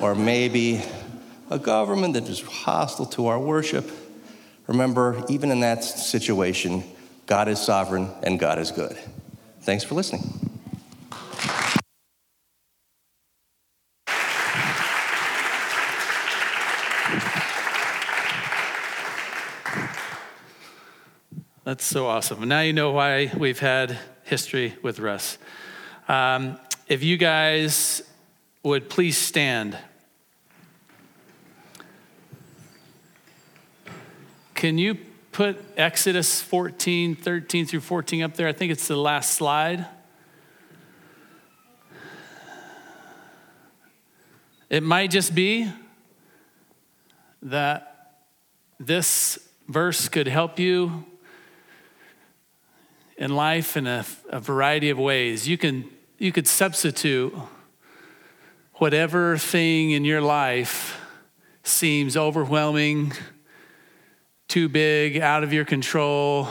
or 0.00 0.14
maybe 0.14 0.82
a 1.50 1.58
government 1.58 2.14
that 2.14 2.28
is 2.28 2.40
hostile 2.40 3.06
to 3.06 3.26
our 3.26 3.38
worship. 3.38 3.90
Remember, 4.68 5.24
even 5.28 5.50
in 5.50 5.60
that 5.60 5.82
situation, 5.82 6.84
God 7.26 7.48
is 7.48 7.58
sovereign 7.58 8.08
and 8.22 8.38
God 8.38 8.58
is 8.60 8.70
good. 8.70 8.96
Thanks 9.62 9.82
for 9.82 9.96
listening. 9.96 10.22
That's 21.64 21.84
so 21.84 22.06
awesome. 22.06 22.48
Now 22.48 22.60
you 22.60 22.72
know 22.72 22.92
why 22.92 23.30
we've 23.36 23.58
had 23.58 23.98
history 24.24 24.76
with 24.82 24.98
Russ. 24.98 25.36
Um, 26.08 26.58
if 26.88 27.04
you 27.04 27.16
guys 27.16 28.02
would 28.62 28.88
please 28.88 29.16
stand. 29.16 29.76
Can 34.60 34.76
you 34.76 34.98
put 35.32 35.58
Exodus 35.78 36.42
14, 36.42 37.14
13 37.16 37.64
through 37.64 37.80
14 37.80 38.24
up 38.24 38.34
there? 38.34 38.46
I 38.46 38.52
think 38.52 38.70
it's 38.70 38.88
the 38.88 38.94
last 38.94 39.32
slide. 39.32 39.86
It 44.68 44.82
might 44.82 45.10
just 45.10 45.34
be 45.34 45.72
that 47.40 48.18
this 48.78 49.38
verse 49.66 50.10
could 50.10 50.28
help 50.28 50.58
you 50.58 51.06
in 53.16 53.34
life 53.34 53.78
in 53.78 53.86
a, 53.86 54.04
a 54.28 54.40
variety 54.40 54.90
of 54.90 54.98
ways. 54.98 55.48
You 55.48 55.56
can 55.56 55.88
you 56.18 56.32
could 56.32 56.46
substitute 56.46 57.32
whatever 58.74 59.38
thing 59.38 59.92
in 59.92 60.04
your 60.04 60.20
life 60.20 61.00
seems 61.62 62.14
overwhelming, 62.14 63.14
too 64.50 64.68
big, 64.68 65.16
out 65.16 65.44
of 65.44 65.52
your 65.52 65.64
control. 65.64 66.48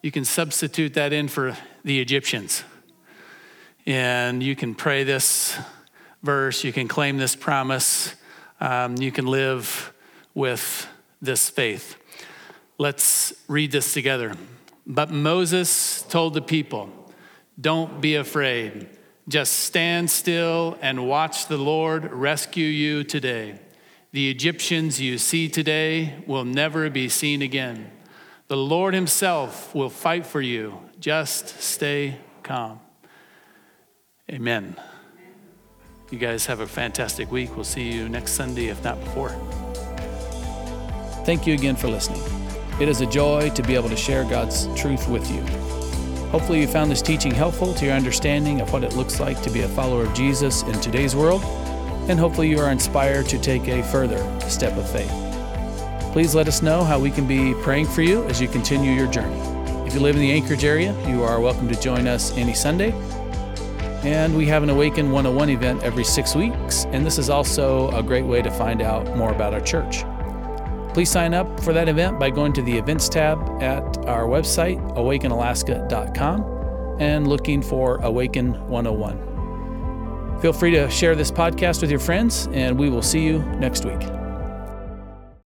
You 0.00 0.10
can 0.10 0.24
substitute 0.24 0.94
that 0.94 1.12
in 1.12 1.28
for 1.28 1.54
the 1.84 2.00
Egyptians. 2.00 2.64
And 3.84 4.42
you 4.42 4.56
can 4.56 4.74
pray 4.74 5.04
this 5.04 5.58
verse, 6.22 6.64
you 6.64 6.72
can 6.72 6.88
claim 6.88 7.18
this 7.18 7.36
promise, 7.36 8.14
um, 8.60 8.96
you 8.96 9.12
can 9.12 9.26
live 9.26 9.92
with 10.32 10.88
this 11.20 11.50
faith. 11.50 11.96
Let's 12.78 13.34
read 13.46 13.72
this 13.72 13.92
together. 13.92 14.32
But 14.86 15.10
Moses 15.10 16.00
told 16.08 16.32
the 16.32 16.40
people, 16.40 17.12
don't 17.60 18.00
be 18.00 18.14
afraid. 18.14 18.88
Just 19.28 19.52
stand 19.52 20.10
still 20.10 20.78
and 20.80 21.06
watch 21.06 21.46
the 21.46 21.58
Lord 21.58 22.10
rescue 22.10 22.66
you 22.66 23.04
today. 23.04 23.58
The 24.12 24.30
Egyptians 24.30 25.00
you 25.00 25.16
see 25.16 25.48
today 25.48 26.22
will 26.26 26.44
never 26.44 26.90
be 26.90 27.08
seen 27.08 27.40
again. 27.40 27.90
The 28.48 28.58
Lord 28.58 28.92
Himself 28.92 29.74
will 29.74 29.88
fight 29.88 30.26
for 30.26 30.42
you. 30.42 30.78
Just 31.00 31.62
stay 31.62 32.18
calm. 32.42 32.78
Amen. 34.30 34.76
You 36.10 36.18
guys 36.18 36.44
have 36.44 36.60
a 36.60 36.66
fantastic 36.66 37.32
week. 37.32 37.56
We'll 37.56 37.64
see 37.64 37.90
you 37.90 38.06
next 38.10 38.32
Sunday, 38.32 38.66
if 38.66 38.84
not 38.84 39.00
before. 39.00 39.30
Thank 41.24 41.46
you 41.46 41.54
again 41.54 41.74
for 41.74 41.88
listening. 41.88 42.22
It 42.78 42.90
is 42.90 43.00
a 43.00 43.06
joy 43.06 43.48
to 43.48 43.62
be 43.62 43.74
able 43.74 43.88
to 43.88 43.96
share 43.96 44.24
God's 44.24 44.66
truth 44.78 45.08
with 45.08 45.26
you. 45.30 45.40
Hopefully, 46.28 46.60
you 46.60 46.66
found 46.66 46.90
this 46.90 47.00
teaching 47.00 47.32
helpful 47.32 47.72
to 47.72 47.86
your 47.86 47.94
understanding 47.94 48.60
of 48.60 48.74
what 48.74 48.84
it 48.84 48.94
looks 48.94 49.20
like 49.20 49.40
to 49.40 49.50
be 49.50 49.62
a 49.62 49.68
follower 49.68 50.04
of 50.04 50.12
Jesus 50.12 50.64
in 50.64 50.78
today's 50.82 51.16
world, 51.16 51.42
and 52.08 52.18
hopefully, 52.18 52.48
you 52.48 52.58
are 52.58 52.70
inspired 52.70 53.26
to 53.26 53.38
take 53.38 53.68
a 53.68 53.82
further 53.84 54.18
step 54.48 54.76
of 54.76 54.90
faith. 54.90 55.10
Please 56.12 56.34
let 56.34 56.48
us 56.48 56.60
know 56.60 56.84
how 56.84 56.98
we 56.98 57.10
can 57.10 57.26
be 57.26 57.54
praying 57.62 57.86
for 57.86 58.02
you 58.02 58.24
as 58.24 58.40
you 58.40 58.48
continue 58.48 58.92
your 58.92 59.06
journey. 59.06 59.38
If 59.86 59.94
you 59.94 60.00
live 60.00 60.14
in 60.14 60.20
the 60.20 60.32
Anchorage 60.32 60.64
area, 60.64 60.92
you 61.08 61.22
are 61.22 61.40
welcome 61.40 61.68
to 61.68 61.80
join 61.80 62.06
us 62.06 62.36
any 62.36 62.54
Sunday. 62.54 62.92
And 64.04 64.36
we 64.36 64.46
have 64.46 64.62
an 64.62 64.70
Awaken 64.70 65.12
101 65.12 65.50
event 65.50 65.82
every 65.82 66.04
six 66.04 66.34
weeks, 66.34 66.84
and 66.86 67.06
this 67.06 67.18
is 67.18 67.30
also 67.30 67.90
a 67.92 68.02
great 68.02 68.24
way 68.24 68.42
to 68.42 68.50
find 68.50 68.82
out 68.82 69.16
more 69.16 69.32
about 69.32 69.54
our 69.54 69.60
church. 69.60 70.04
Please 70.92 71.08
sign 71.08 71.32
up 71.32 71.60
for 71.60 71.72
that 71.72 71.88
event 71.88 72.18
by 72.18 72.28
going 72.28 72.52
to 72.52 72.62
the 72.62 72.76
events 72.76 73.08
tab 73.08 73.38
at 73.62 73.82
our 74.06 74.24
website, 74.24 74.78
awakenalaska.com, 74.96 76.98
and 77.00 77.26
looking 77.26 77.62
for 77.62 77.96
Awaken 77.98 78.52
101. 78.68 79.31
Feel 80.42 80.52
free 80.52 80.72
to 80.72 80.90
share 80.90 81.14
this 81.14 81.30
podcast 81.30 81.82
with 81.82 81.90
your 81.90 82.00
friends, 82.00 82.48
and 82.50 82.76
we 82.76 82.90
will 82.90 83.00
see 83.00 83.20
you 83.20 83.38
next 83.60 83.84
week. 83.84 84.21